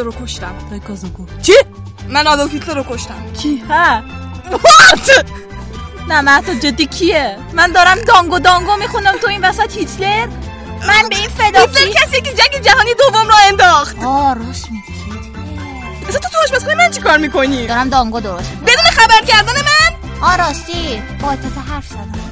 [0.05, 0.55] هیتلر رو کشتم.
[0.71, 1.53] دایکازوگو چی؟
[2.09, 3.33] من آدلف هیتلر رو کشتم.
[3.43, 4.03] کی؟ ها.
[6.09, 10.27] نه من تو جدی کیه؟ من دارم دانگو دانگو می‌خونم تو این وسط هیتلر؟
[10.89, 14.05] من به این فدا هیتلر کسیه که جنگ جهانی دوم را انداخت.
[14.05, 14.85] آه راست میگی.
[16.09, 18.65] اصلا تو تو آشپزخونه من چیکار می‌کنی؟ دارم دانگو درست می‌کنم.
[18.65, 21.03] بدون خبر کردن من؟ آه راستی.
[21.21, 22.31] با حرف زدم.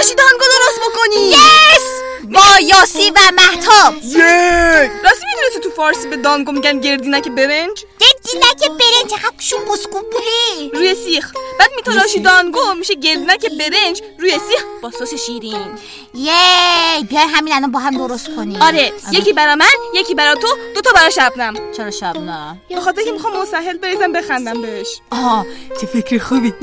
[0.00, 1.30] بیا میتراشی دانگو درست بکنی.
[1.30, 2.00] یس!
[2.24, 3.94] با یاسی و محتاب
[5.04, 10.70] راستی می‌دونستی تو فارسی به دانگو میگن گردینک برنج؟ جدی نکه برنج چقدر شون بسکوبولی
[10.74, 11.32] روی سیخ.
[11.70, 15.66] بعد میتراشی دانگو میشه گردینک برنج روی سیخ با سس شیرین
[16.14, 16.30] یی
[17.08, 20.80] بیای همین الان با هم درست کنیم آره یکی برا من یکی برا تو دو
[20.80, 25.46] تا برا شبنم چرا شب نه به خاطر که می‌خوام مستحل بریزم بخندم بهش آه
[25.80, 26.54] چه فکر خوبی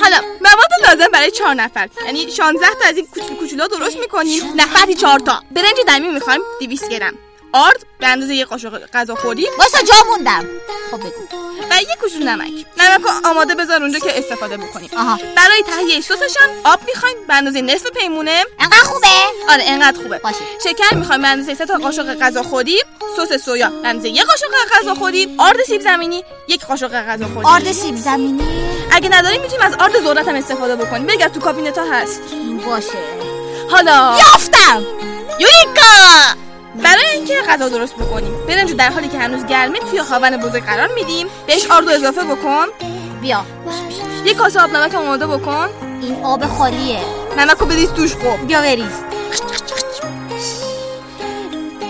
[0.00, 4.42] حالا مواد لازم برای چهار نفر یعنی 16 تا از این کوچولو کوچولو درست می‌کنیم
[4.56, 7.14] نفری چهار تا برنج دمی می‌خوایم 200 گرم
[7.52, 10.44] آرد به اندازه یه قاشق غذاخوری واسه جا موندم.
[10.90, 11.10] خب بگو.
[11.70, 12.52] و یک کوچولو نمک.
[12.78, 14.90] نمک آماده بذار اونجا که استفاده بکنیم.
[14.96, 15.18] آها.
[15.36, 18.44] برای تهیه سسش هم آب می‌خوایم به اندازه نصف پیمونه.
[18.60, 19.06] انقدر خوبه؟
[19.48, 20.18] آره انقدر خوبه.
[20.18, 20.44] باشه.
[20.64, 22.82] شکر می‌خوایم به اندازه سه تا قاشق غذاخوری
[23.16, 27.96] سس سویا به اندازه یک قاشق غذاخوری آرد سیب زمینی یک قاشق غذاخوری آرد سیب
[27.96, 28.46] زمینی؟
[28.90, 31.06] اگه نداریم می‌تونیم از آرد ذرت هم استفاده بکنیم.
[31.06, 32.20] بگرد تو کابینت ها هست.
[32.66, 32.98] باشه.
[33.70, 34.18] حالا.
[34.18, 34.84] یافتم.
[35.40, 36.45] یوریکا
[36.82, 38.46] برای اینکه غذا درست بکنیم.
[38.48, 41.26] برنج در حالی که هنوز گرمه توی هاون بزرگ قرار میدیم.
[41.46, 42.66] بهش آرد رو اضافه بکن.
[43.20, 43.46] بیا.
[44.24, 45.68] یک کاسه آب نمک آماده بکن.
[46.02, 47.00] این آب خالیه.
[47.38, 48.46] نمک رو بریز توش خب.
[48.46, 48.92] بیا بریز.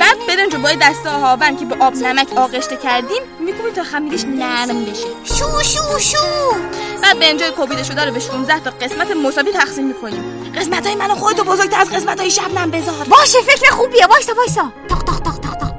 [0.06, 3.82] بعد برنج رو با یه دسته هاون که به آب نمک آغشته کردیم می‌کنیم تا
[3.84, 5.06] خمیرش نرم بشه.
[5.24, 6.54] شو شو شو.
[7.02, 10.52] بعد برنجای کوبیده شده رو به 16 تا قسمت مساوی تقسیم می‌کنیم.
[10.56, 13.04] قسمت های منو خودتو بزرگتر از قسمت های شبنم بذار.
[13.04, 14.06] باشه فکر خوبیه.
[14.06, 14.72] وایسا وایسا.
[14.88, 15.74] تاق تاق تاق تاق تاق.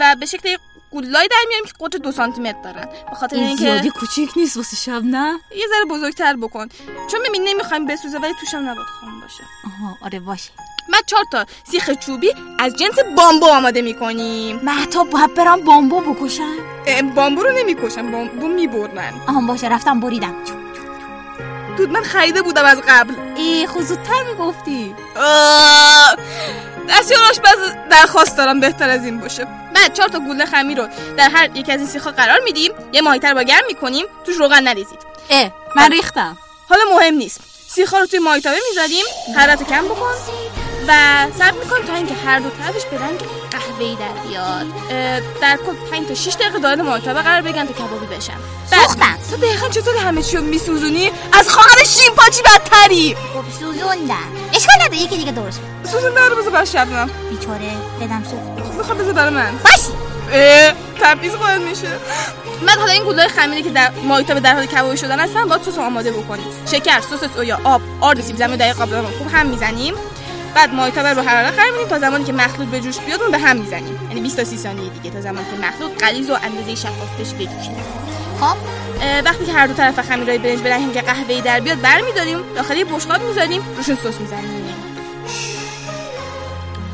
[0.00, 0.56] و به شکل
[0.90, 2.88] گلولای در میاریم که قطر دو سانتی متر دارن.
[3.10, 6.68] به خاطر این اینکه زیادی کوچیک نیست واسه شب نه یه ذره بزرگتر بکن.
[7.10, 9.44] چون ببین نمی‌خوایم بسوزه ولی توش هم نباید خام باشه.
[9.64, 10.50] آها آره باشه.
[10.88, 14.60] بعد چهار تا سیخ چوبی از جنس بامبو آماده می‌کنیم.
[14.62, 16.56] مهتاب باید برم بامبو بکشم.
[17.14, 20.34] بامبو رو نمی‌کشن بامبو می‌برن آها باشه رفتم بریدم.
[21.76, 23.14] دود من خریده بودم از قبل.
[23.36, 24.94] ای خود زودتر می‌گفتی!
[26.88, 29.46] دستیار آشپز درخواست دارم بهتر از این باشه.
[29.74, 32.72] بعد چهار تا گوله خمیر رو در هر یک از این سیخا قرار میدیم.
[32.92, 34.06] یه ماهیتر با گرم می‌کنیم.
[34.26, 34.98] توش روغن نریزید
[35.30, 36.38] اه من ریختم.
[36.68, 37.40] حالا مهم نیست.
[37.68, 39.04] سیخا رو توی مایتابه می‌ذاریم
[39.36, 40.12] حرارت کم بکن.
[40.88, 43.18] و صبر می‌کنیم تا اینکه هر دو طرفش به رنگ
[43.50, 44.66] قهوه‌ای در بیاد.
[45.40, 48.32] در کل 5 تا 6 دقیقه داخل مایتابه قرار بگن تا کبابی بشن.
[48.70, 53.16] سوختم تو دقیقا چطور همه چی رو میسوزونی؟ از خواهر شین پاچی بدتری.
[53.34, 54.16] خب سوزوندم
[54.54, 55.90] اشکال نداره یکی دیگه درست کن.
[55.90, 57.70] سوزونده رو بذار بر شبنم بیچاره
[58.00, 58.78] دلم سوخت.
[58.78, 59.52] بخواد بذار برای من.
[59.64, 59.80] باش.
[61.00, 61.88] تبعیض قائل میشه.
[62.66, 65.78] بعد حالا این گلای خمیری که در ماهیتابه در حال کبابی شدن هستن باید سس
[65.78, 66.46] آماده بکنیم.
[66.70, 69.94] شکر سس سویا آب آرد سیب زمینی دقیق قابل رو خوب هم می‌زنیم.
[70.54, 73.38] بعد مایتا رو حرارت قرار میدیم تا زمانی که مخلوط به جوش بیاد اون به
[73.38, 73.98] هم می‌زنیم.
[74.08, 77.70] یعنی 20 تا 30 ثانیه دیگه تا زمانی که مخلوط غلیظ و اندازه شفافش بجوشه
[78.40, 78.56] خب
[79.24, 82.38] وقتی که هر دو طرف خمیرای برنج به رنگ قهوه‌ای در بیاد برمیداریم.
[82.56, 84.91] داخل یه بشقاب می‌ذاریم روشون سس می‌زنیم.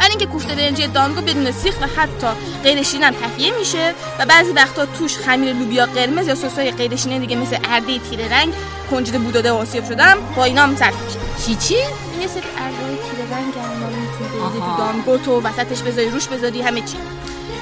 [0.08, 2.26] اینم کوفته برنجی دانگو بدون سیخ و حتی
[2.64, 6.96] غیر شیرین هم تهیه میشه و بعضی وقتا توش خمیر لوبیا قرمز یا سسای غیر
[6.96, 8.52] شیرین دیگه مثل ارده تیره رنگ
[8.90, 13.02] کنجد بوداده و آسیاب شدم با اینا هم سرخ میشه چی چی؟ یه سری ارده
[13.10, 14.52] تیره رنگ هم.
[14.52, 16.96] تو دانگو تو وسطش بذاری روش بذاری همه چی.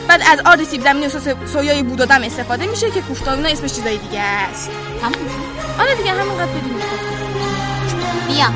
[0.09, 3.49] بعد از آرد سیب زمینی و سس سویای بوداده هم استفاده میشه که کوفته اینا
[3.49, 4.71] اسمش چیزای دیگه است.
[5.01, 6.83] تموم شد آره دیگه همینقدر بدونید
[8.29, 8.47] بیا.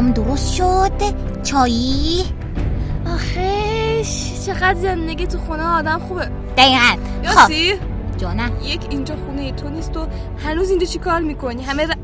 [0.00, 0.92] دانگوم درست شد.
[1.42, 2.24] چایی؟
[3.14, 6.30] آخش چقدر زندگی تو خونه آدم خوبه.
[6.56, 6.96] دقیقا.
[7.24, 7.50] خب.
[7.50, 7.74] یاسی
[8.16, 8.50] جانم.
[8.62, 10.06] یک اینجا خونه تو نیست و
[10.44, 11.94] هنوز اینجا چی کار می‌کنی؟ همه ر...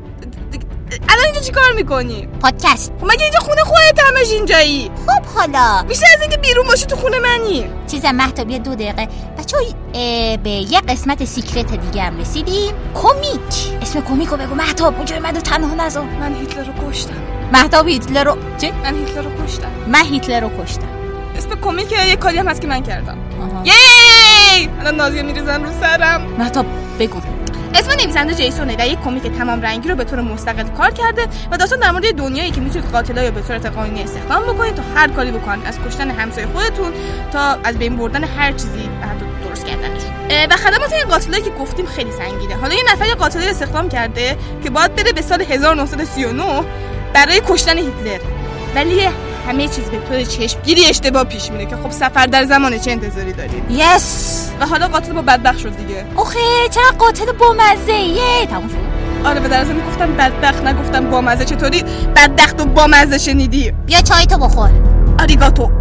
[1.09, 2.93] الان اینجا چی کار می‌کنی؟ پادکست.
[2.99, 5.83] خب مگه اینجا خونه خودت همش اینجایی؟ خب حالا.
[5.87, 7.65] بیشتر از اینکه بیرون باشی تو خونه منی.
[7.87, 9.07] چیزم مهتاب یه دو دقیقه.
[9.37, 9.57] بچه
[10.43, 12.73] به یه قسمت secret دیگه هم رسیدیم.
[12.95, 14.55] کمیک اسم کمیک رو بگو.
[14.55, 17.36] مهتاب اونجا من رو تنها نذار من هیتلر رو کشتم.
[17.53, 19.71] مهتاب هیتلر رو چه؟ من هیتلر رو کشتم.
[19.87, 20.87] من هیتلر رو کشتم.
[21.37, 23.17] اسم کمیک یه کاری هم هست که من کردم.
[23.63, 24.69] یی!
[24.79, 26.21] الان نازیه میریزن رو سرم.
[26.37, 26.65] مهتاب
[26.99, 27.21] بگو.
[27.73, 28.75] اسم نویسنده جیسونه.
[28.79, 32.15] و یک کمیک تمام رنگی رو به طور مستقل کار کرده و داستان در مورد
[32.15, 35.65] دنیایی که می‌تونید قاتلا یا به صورت قانونی استخدام بکنید تا هر کاری بکنید.
[35.65, 36.91] از کشتن همسایه خودتون
[37.33, 40.11] تا از بین بردن هر چیزی و حتی درست کردنشون.
[40.29, 42.55] اه، و خدمات این قاتلایی که گفتیم خیلی سنگینه.
[42.55, 46.63] حالا یه نفر قاتلی استخدام کرده که باید بره به سال 1939
[47.17, 48.19] برای کشتن هیتلر.
[48.75, 49.01] ولی
[49.47, 53.33] همه چیز به طور چشمگیری اشتباه پیش میره که خب سفر در زمان چه انتظاری
[53.33, 54.49] دارید یس.
[54.59, 56.05] و حالا قاتل با بدبخت شد دیگه.
[56.15, 56.39] اوخه
[56.71, 59.27] چقدر قاتل بامزه یه تموم شد.
[59.27, 61.45] آره به در ازم گفتم بدبخت نگفتم بامزه.
[61.45, 61.83] چطوری؟
[62.15, 64.69] بدبخت و بامزه شنیدی؟ بیا چای تو بخور.
[65.19, 65.71] آریگاتو.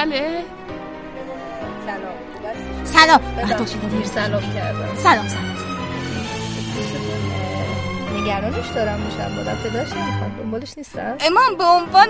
[0.00, 0.44] بله.
[2.84, 3.20] سلام.
[4.04, 4.42] سلام.
[4.54, 4.88] کردم.
[5.02, 5.56] سلام سلام
[8.16, 9.32] نگرانش دارم میشم.
[9.36, 11.16] مادر پدرش نمی‌خواد دنبالش نیستم.
[11.20, 12.08] امان به عنوان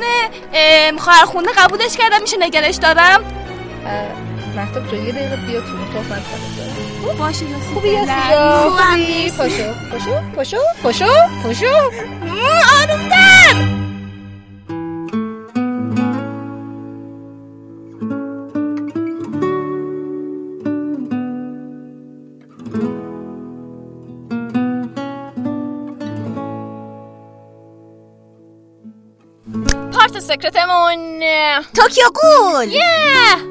[0.53, 2.21] ام، خواهر خونده قبولش کردم.
[2.21, 3.25] میشه نگرش دارم؟
[4.57, 6.23] محتاب تو یه دقیقه بیا تو اتاق من
[7.07, 7.19] دارم.
[7.19, 9.31] باشه یاسی خوبی یاسی خوبم خوبی.
[9.31, 11.07] پاشو پاشو پاشو پاشو.
[11.43, 11.67] پاشو
[12.81, 13.80] آرومتر.
[30.41, 31.21] سکرتمون.
[31.75, 32.69] توکیو گول!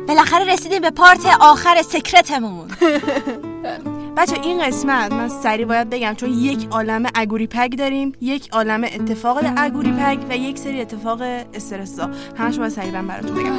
[0.08, 2.68] بالاخره رسیدیم به پارت آخر سکرتمون.
[4.18, 8.84] بچه این قسمت من سریع باید بگم چون یک عالم اگوری پگ داریم یک عالم
[8.84, 11.22] اتفاق اگوری پگ و یک سری اتفاق
[11.54, 13.56] استرسا همش باید سریع من براتون بگم.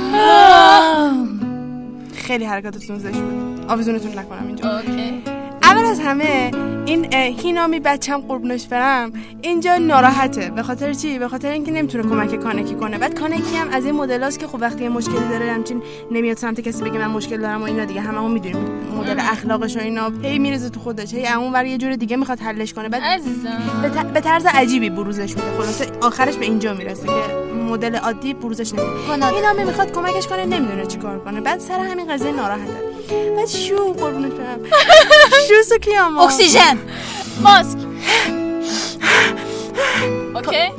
[2.14, 3.64] خیلی حرکاتتون زشت بود.
[3.68, 4.78] آویزونتون نکنم اینجا.
[4.78, 5.22] اوکی.
[5.70, 6.50] اول از همه
[6.86, 9.12] این هینامی بچم قربونش برم.
[9.42, 10.50] اینجا ناراحته.
[10.56, 12.98] به خاطر چی؟ به خاطر اینکه نمی‌تونه کمک کانکی کنه.
[12.98, 16.60] بعد کانکی هم از این مدلاست که خب وقتی یه مشکلی داره همچین نمیاد سمت
[16.60, 18.00] کسی بگه من مشکل دارم و اینا دیگه.
[18.00, 18.68] هممون می‌دونیم.
[18.98, 20.12] مدل اخلاقش و اینا.
[20.22, 21.14] هی میرزه تو خودش.
[21.14, 22.88] هی اون ور یه جور دیگه می‌خواد حلش کنه.
[22.88, 24.10] بعد عزیزم.
[24.14, 25.56] به طرز عجیبی بروزش میده.
[25.58, 29.26] خلاصه آخرش به اینجا می‌رسه که مدل عادی بروزش نمیده.
[29.26, 31.40] هینامی می‌خواد کمکش کنه نمی‌دونه چیکار کنه.
[31.40, 32.90] بعد سر همین قضیه ناراحته.
[33.36, 34.58] بعد شو قربونش برم.
[35.48, 36.78] شو سوکیاما oxygen
[37.42, 37.78] mask
[40.34, 40.72] okay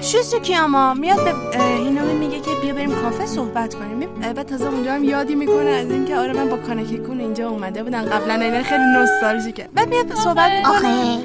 [0.00, 4.66] شو سوکیاما میاد به اه، هینامی میگه که بیا بریم کافه صحبت کنیم بعد تازه
[4.66, 8.34] اونجا هم یادی می‌کنه از اینکه آره من با کانکی کون اینجا اومده بودن قبلا
[8.34, 11.18] اینا خیلی نوستالژیکه بعد میاد صحبت می‌کنه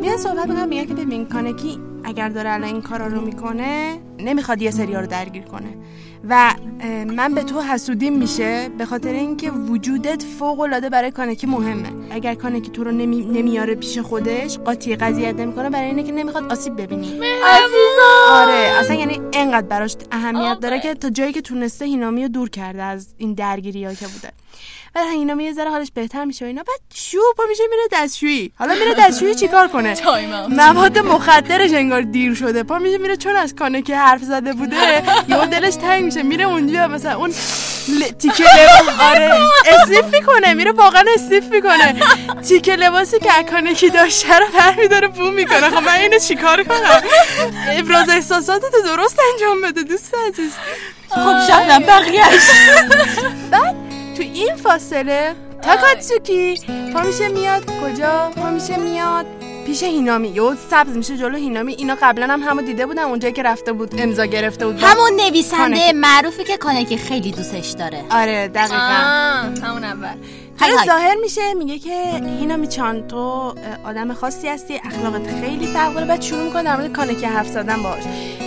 [0.00, 4.62] میاد صحبت می‌کنه میگه که ببین کانکی اگر داره الان این کارا رو می‌کنه نمی‌خواد
[4.62, 5.68] یه سریا رو درگیر کنه.
[6.28, 6.54] و
[7.06, 11.88] من به تو حسودیم میشه به خاطر اینکه وجودت فوق العاده برای کانکی مهمه.
[12.10, 13.24] اگر کانکی تو رو نمی...
[13.24, 17.20] نمیاره پیش خودش قاطی قضیت نمی‌کنه برای اینه که نمی‌خواد آسیب ببینی
[18.30, 22.50] آره اصلا یعنی انقدر براش اهمیت داره که تا جایی که تونسته هینامی رو دور
[22.50, 24.32] کرده از این درگیری ها که بوده.
[24.94, 26.62] بعد هینامی یه ذره حالش بهتر میشه و اینا.
[26.62, 28.52] بعد شو پا میشه میره دستشویی.
[28.58, 29.96] حالا میره دستشویی چیکار کنه.
[30.50, 32.62] مواد مخدرش انگار دیر شده.
[32.62, 36.44] پا میشه میره چون از کانه که حرف زده بوده یهو دلش تنگ میشه میره
[36.44, 37.34] اونجا مثلا اون.
[38.18, 39.32] تیکه لباس آره
[39.66, 41.94] اسنیف می‌کنه میره واقعا اسنیف می‌کنه.
[42.48, 45.70] تیکه لباسی که اکانه کی داشته رو برمیداره بو می‌کنه.
[45.70, 47.02] خب من اینو چیکار کنم؟
[47.70, 50.52] ابراز احساساتتو درست انجام بده دوست عزیز.
[51.08, 52.42] خب شبنم بقیهش
[53.50, 53.76] بعد
[54.16, 56.60] تو این فاصله تاکاتسوکی
[56.92, 59.26] پا میشه میاد کجا؟ پا میشه میاد.
[59.66, 60.28] پیش هینامی.
[60.28, 61.74] یهو سبز میشه جلو هینامی.
[61.74, 64.82] اینا قبلا هم همو دیده بودن اونجایی که رفته بود امضا گرفته بود.
[64.82, 65.92] همون نویسنده کانکی.
[65.92, 68.04] معروفی که کانکی خیلی دوستش داره.
[68.10, 68.76] آره دقیقا.
[69.66, 70.14] همون اول.
[70.60, 70.84] حالا.
[70.86, 73.54] ظاهر میشه میگه که هینامی چان تو
[73.84, 76.06] آدم خاصی هستی اخلاقت خیلی فرق داره.
[76.06, 78.02] بعد شروع می‌کنه در مورد کانکی حرف زدن باش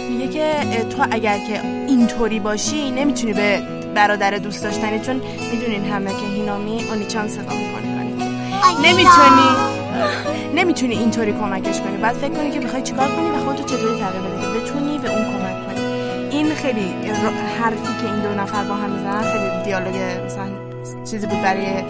[0.09, 3.61] میگه که تو اگر که اینطوری باشی نمی‌تونی به
[3.95, 8.08] برادر دوست داشتنی چون می‌دونین همه که هینامی اونیچان صدا می‌کنه.
[8.83, 9.49] نمی‌تونی.
[10.55, 11.97] نمی‌تونی اینطوری کمکش کنی.
[11.97, 14.41] بعد فکر کنی که می‌خوای چیکار کنی و خودتو چطوری تغییر بدی.
[14.41, 15.85] که بتونی به اون کمک کنی.
[16.31, 16.93] این خیلی
[17.59, 19.95] حرفی که این دو نفر با هم می‌زنن خیلی دیالوگ
[20.25, 20.47] مثلا
[21.11, 21.83] چیزی بود برای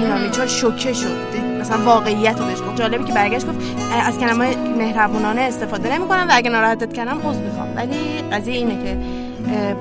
[0.00, 1.16] هینامی چون شوکه شد.
[1.60, 2.76] مثلا واقعیت رو بهش گفت.
[2.76, 3.58] جالبی که برگشت گفت
[4.06, 7.76] از کلمه مهربونانه استفاده نمی‌کنم و اگه ناراحتت کردم عذر می‌خوام.
[7.76, 8.98] ولی قضیه اینه که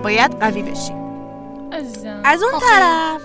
[0.03, 0.93] باید قوی بشی.
[2.23, 3.21] از اون طرف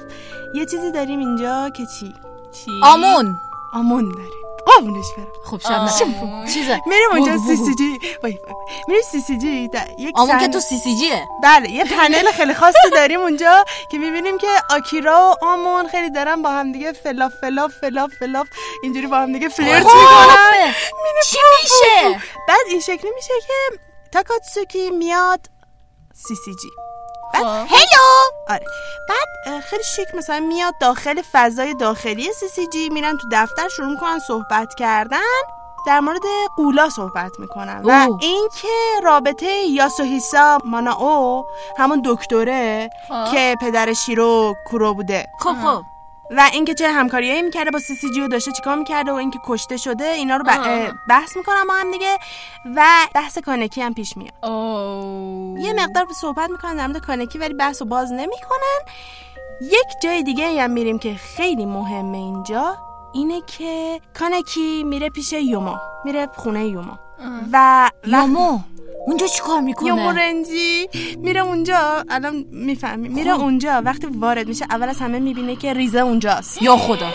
[0.54, 2.14] یه چیزی داریم اینجا که چی؟
[2.52, 3.34] چی؟ آمون.
[3.74, 5.26] آمون داریم قابونش برم.
[5.44, 7.56] خب شبنم چیزه؟ میریم اونجا سی.
[7.56, 7.98] سی جی.
[8.22, 8.54] وای وای.
[8.88, 9.70] میریم سی سی جی.
[9.98, 11.28] یک آمون که تو سی سی جیه.
[11.42, 16.42] بله یه پنل خیلی خاصی داریم اونجا که می‌بینیم که آکیرا و آمون خیلی دارن
[16.42, 18.46] با هم دیگه fluff fluff fluff fluff
[18.82, 19.96] اینجوری با هم دیگه flirt خب.
[19.96, 20.72] می‌کنن.
[21.24, 23.78] چی میشه؟ بعد این شکلی میشه که
[24.12, 25.40] تاکاتسوکی میاد
[26.14, 26.68] CCG.
[27.34, 28.30] بعد hello!
[28.48, 28.66] آره.
[29.08, 34.74] بعد خیلی شیک مثلا میاد داخل فضای داخلی CCG میرن تو دفتر شروع می‌کنن صحبت
[34.78, 35.18] کردن.
[35.86, 36.22] در مورد
[36.56, 37.82] ghoul ا صحبت می‌کنن.
[37.84, 38.08] و.
[38.20, 38.68] اینکه
[39.04, 41.46] رابطه یاسوهیسا ماناو
[41.78, 43.32] همون دکتره خب.
[43.32, 45.82] که پدر شیرو کورو بوده خب خب.
[46.30, 49.38] و اینکه چه همکاریایی می‌کرده با سی سی جی و داشته چیکار می‌کرده و اینکه
[49.46, 50.44] کشته شده اینا رو
[51.08, 52.18] بحث می‌کنن با هم دیگه
[52.76, 54.34] و بحث کانکی هم پیش میاد.
[55.64, 58.80] یه مقدار صحبت می‌کنن در مورد کانکی ولی بحث رو باز نمی‌کنن.
[59.60, 62.76] یک جای دیگه هم میریم که خیلی مهمه اینجا
[63.14, 66.98] اینه که کانکی میره پیش یوما میره خونه یوما
[67.52, 68.58] و یامو
[69.08, 70.88] اونجا چی کار یومو می‌کنه رنجی
[71.18, 73.08] میره اونجا الان می‌فهمی.
[73.08, 76.62] میره اونجا وقتی وارد میشه اول از همه می‌بینه که ریزه اونجاست.
[76.62, 77.10] یا خدا.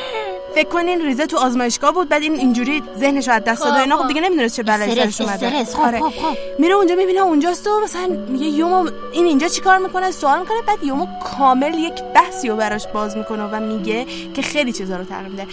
[0.56, 3.98] فکر کنین ریزه تو آزمایشگاه بود بعد این اینجوری ذهنش از دست داد و اینا
[3.98, 5.66] خب دیگه نمی‌دونست چه بلایی سرش اومده.
[5.66, 6.00] خب، آره.
[6.00, 6.38] خب، خب.
[6.60, 10.84] میره اونجا می‌بینه اونجاست و مثلا میگه یومو این اینجا چیکار می‌کنه؟ سوال می‌کنه بعد
[10.84, 15.30] یومو کامل یک بحثی رو براش باز می‌کنه و میگه که خیلی چیزا رو تغییر
[15.30, 15.48] میده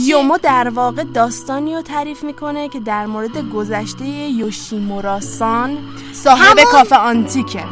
[0.00, 5.78] یومو در واقع داستانی رو تعریف می‌کنه که در مورد گذشته یوشیموراسان
[6.12, 7.64] صاحب همون- کافه آنتیکه.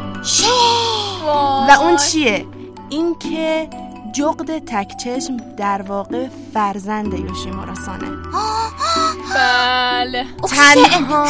[1.69, 2.45] و اون چیه؟
[2.89, 3.69] این که
[4.15, 8.07] جغد تکچشم در واقع فرزند یوشیموراسانه.
[9.35, 10.25] بله.
[10.49, 11.27] تنها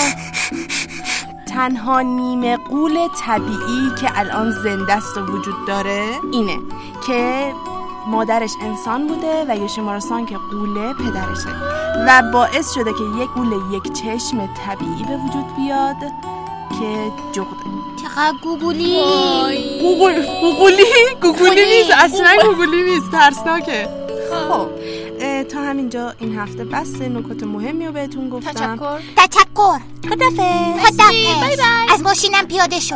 [1.48, 6.58] تنها نیمه قول طبیعی که الان زنده است و وجود داره اینه
[7.08, 7.54] که
[8.08, 11.50] مادرش انسان بوده و یوشیماراسان که ghoul ه پدرشه
[12.08, 15.98] و باعث شده که یک ghoul یک چشم طبیعی به وجود بیاد
[16.80, 17.85] که جغده.
[18.06, 18.96] چقدر گوگولی؟
[19.82, 20.84] گوگولی گوگولی
[21.22, 21.66] گوگولی.
[21.66, 23.88] نیست اصلا گوگولی نیست ترسناکه.
[24.32, 24.68] خب.
[25.20, 28.52] اه، تا همینجا این هفته بس نکات مهمی رو بهتون گفتم.
[28.52, 29.00] تشکر.
[29.16, 29.80] تشکر.
[30.10, 30.80] خدافظ.
[30.80, 30.98] خدافظ.
[30.98, 31.94] bye bye.
[31.94, 32.96] از ماشینم پیاده شو.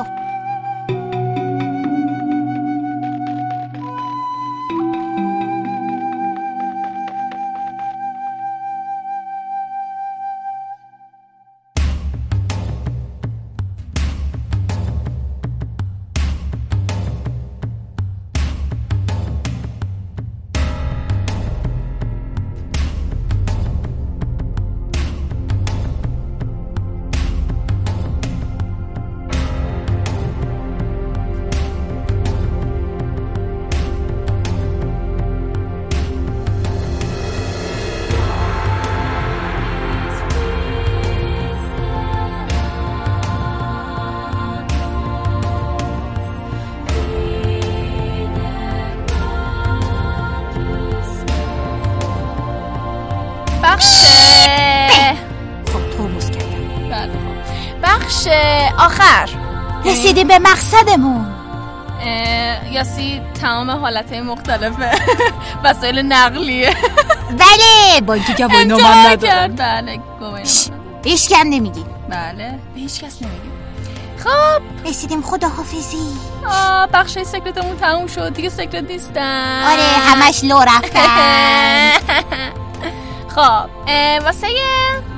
[58.80, 59.30] آخر.
[59.86, 61.36] رسیدیم به مقصدمون.
[62.72, 64.74] یاسی تمام حالت مختلف
[65.64, 66.76] وسایل نقلیه.
[67.40, 70.00] بله با اینکه گواهی امتحان من ندارم کرد بله.
[71.04, 71.86] هیچ کم نمیگی.
[72.10, 73.52] بله به هیچ کس نمیگیم.
[74.24, 75.98] خب رسیدیم خداحافظی.
[76.50, 78.34] آه بخش سکرتمون تموم شد.
[78.34, 79.64] دیگه سکرت نیستن.
[79.64, 81.92] آره همش لو رفتن.
[83.36, 83.70] خب
[84.26, 84.48] واسه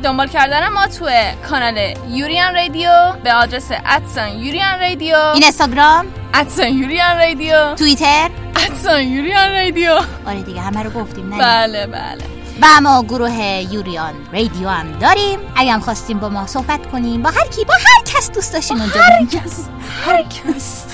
[0.04, 1.10] دنبال کردن ما تو
[1.50, 2.90] کانال یوریان رادیو
[3.24, 5.16] به آدرس ادسان یوریان رادیو.
[5.18, 6.06] این اینستاگرام.
[6.34, 7.76] ادسان یوریان رادیو.
[7.76, 8.30] توییتر.
[8.56, 10.00] ادسان یوریان رادیو.
[10.28, 12.24] آره دیگه همه رو گفتیم نه؟ بله بله.
[12.62, 15.40] و ما گروه یوریان رادیو هم داریم.
[15.56, 18.82] اگه هم خواستیم با ما صحبت کنیم با هر کی با هر کس دوست داشتین
[18.82, 19.66] اونجا هر کس
[20.06, 20.86] هر کس.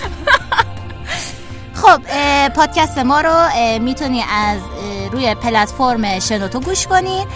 [1.82, 2.02] خب
[2.50, 3.50] پادکست ما رو
[3.80, 4.60] می‌تونی از
[5.12, 7.28] روی پلتفرم شنوتو گوش کنین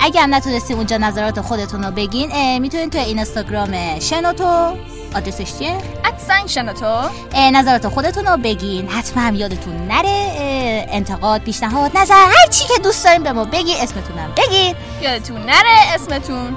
[0.00, 4.76] اگه هم نتونستین اونجا نظرات خودتون رو بگین می‌تونین توی اینستاگرام شنوتو.
[5.16, 7.08] آدرسش چیه؟ ادسان شنوتو.
[7.52, 8.88] نظرات خودتون رو بگین.
[8.88, 10.34] حتما هم یادتون نره.
[10.90, 14.74] انتقاد پیشنهاد نظر هر چی که دوست دارین به ما بگی اسمتونم بگین.
[15.02, 16.56] یادتون نره اسمتون.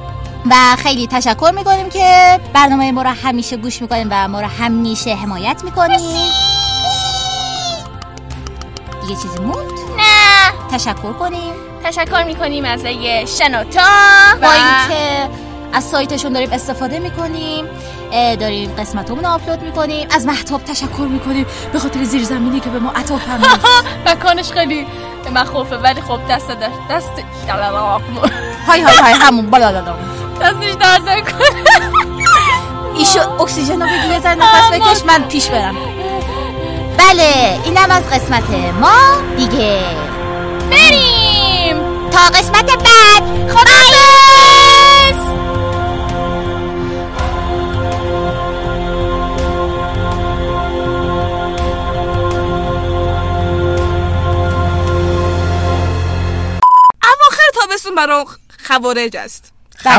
[0.52, 5.16] و خیلی تشکر می‌کنیم که برنامه ما رو همیشه گوش می‌کنیم و ما رو همیشه
[5.16, 6.00] حمایت می‌کنیم
[9.02, 10.78] دیگه چیزی موند؟ نه.
[10.78, 11.54] تشکر کنیم.
[11.84, 13.80] تشکر می‌کنیم از یه شنوتو
[14.42, 15.30] با اینکه
[15.74, 17.66] از سایتشون داریم استفاده می‌کنیم
[18.40, 20.08] داریم قسمتمون رو آپلود می‌کنیم.
[20.16, 23.60] از محتاب تشکر می‌کنیم به خاطر زیرزمینی که به ما عطا فرمود.
[24.08, 24.88] مکانش خیلی
[25.36, 27.12] مخوفه ولی خب دست در دست
[28.68, 29.96] های های های همون بالا بالا
[30.42, 31.64] دستش درد نکنه.
[32.98, 35.76] ایشو اکسیژن رو بگی بزن نفس بکش من پیش برم.
[36.98, 38.50] بله اینم از قسمت
[38.82, 38.98] ما.
[39.38, 39.82] دیگه.
[40.72, 41.21] بریم.
[42.12, 43.52] تا قسمت بعد.
[43.52, 43.96] خدافظ
[57.04, 58.26] اواخر تابستون برای
[58.68, 59.52] خوارج است.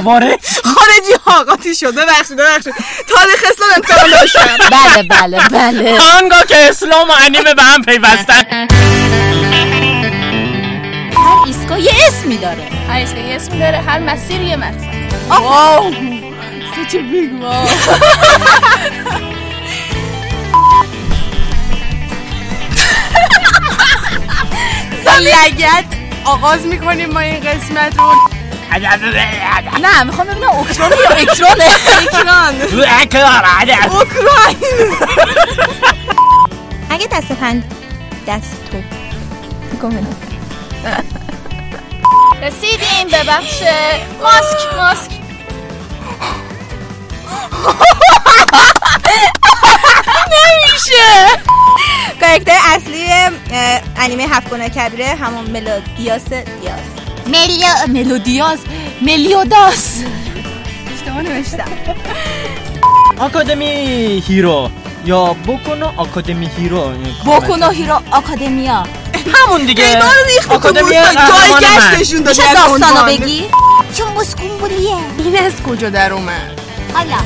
[0.03, 1.95] خواره خارجی ها قاطی شد.
[1.95, 2.75] ببخشید ببخشید.
[3.09, 4.57] تاریخ اسلام امتحان داشتم.
[4.71, 6.01] بله بله بله.
[6.19, 8.69] آنگاه که اسلام و انیمه به هم پیوستن.
[11.47, 15.13] ایستگاه یه اسمی داره هر ایستگاه یه اسمی داره هر مسیر یه مقصد.
[15.29, 15.95] واو.
[16.93, 17.69] چه بیگ واو.
[25.21, 25.85] لگت
[26.25, 28.15] آغاز می‌کنیم ما این قسمت رو
[29.83, 31.65] نه می‌خوام ببینم اوکران یا اکرانه.
[32.03, 32.55] اکران.
[33.91, 34.97] اوکراین.
[36.91, 37.75] اگه دست پند
[38.27, 38.79] دست تو.
[39.83, 40.07] گم
[42.43, 43.63] رسیدیم به بخش
[44.23, 45.11] ماسک ماسک.
[50.33, 51.41] نمیشه.
[52.21, 53.07] کاراکتر اصلی
[53.97, 56.81] انیمه هفت گناه کبیره همون ملودیاس دیاس
[57.27, 58.59] ملیا ملودیاس
[59.03, 60.03] ملیوداس.
[60.95, 61.71] اشتباه نوشتم.
[63.19, 64.71] آکادمی هیرو.
[65.05, 66.93] یا بوکونو آکادمی هیرو
[67.25, 68.83] بوکونو هیرو آکادمیا
[69.35, 71.71] همون دیگه اینا رو ریخت تو آکادمی بوستان قهرمان جای.
[71.77, 73.07] گشتشون داده میشه داستانو.
[73.07, 73.45] بگی؟
[73.99, 76.61] چون بسکون بولیه این از کجا در اومد
[76.95, 77.17] حالا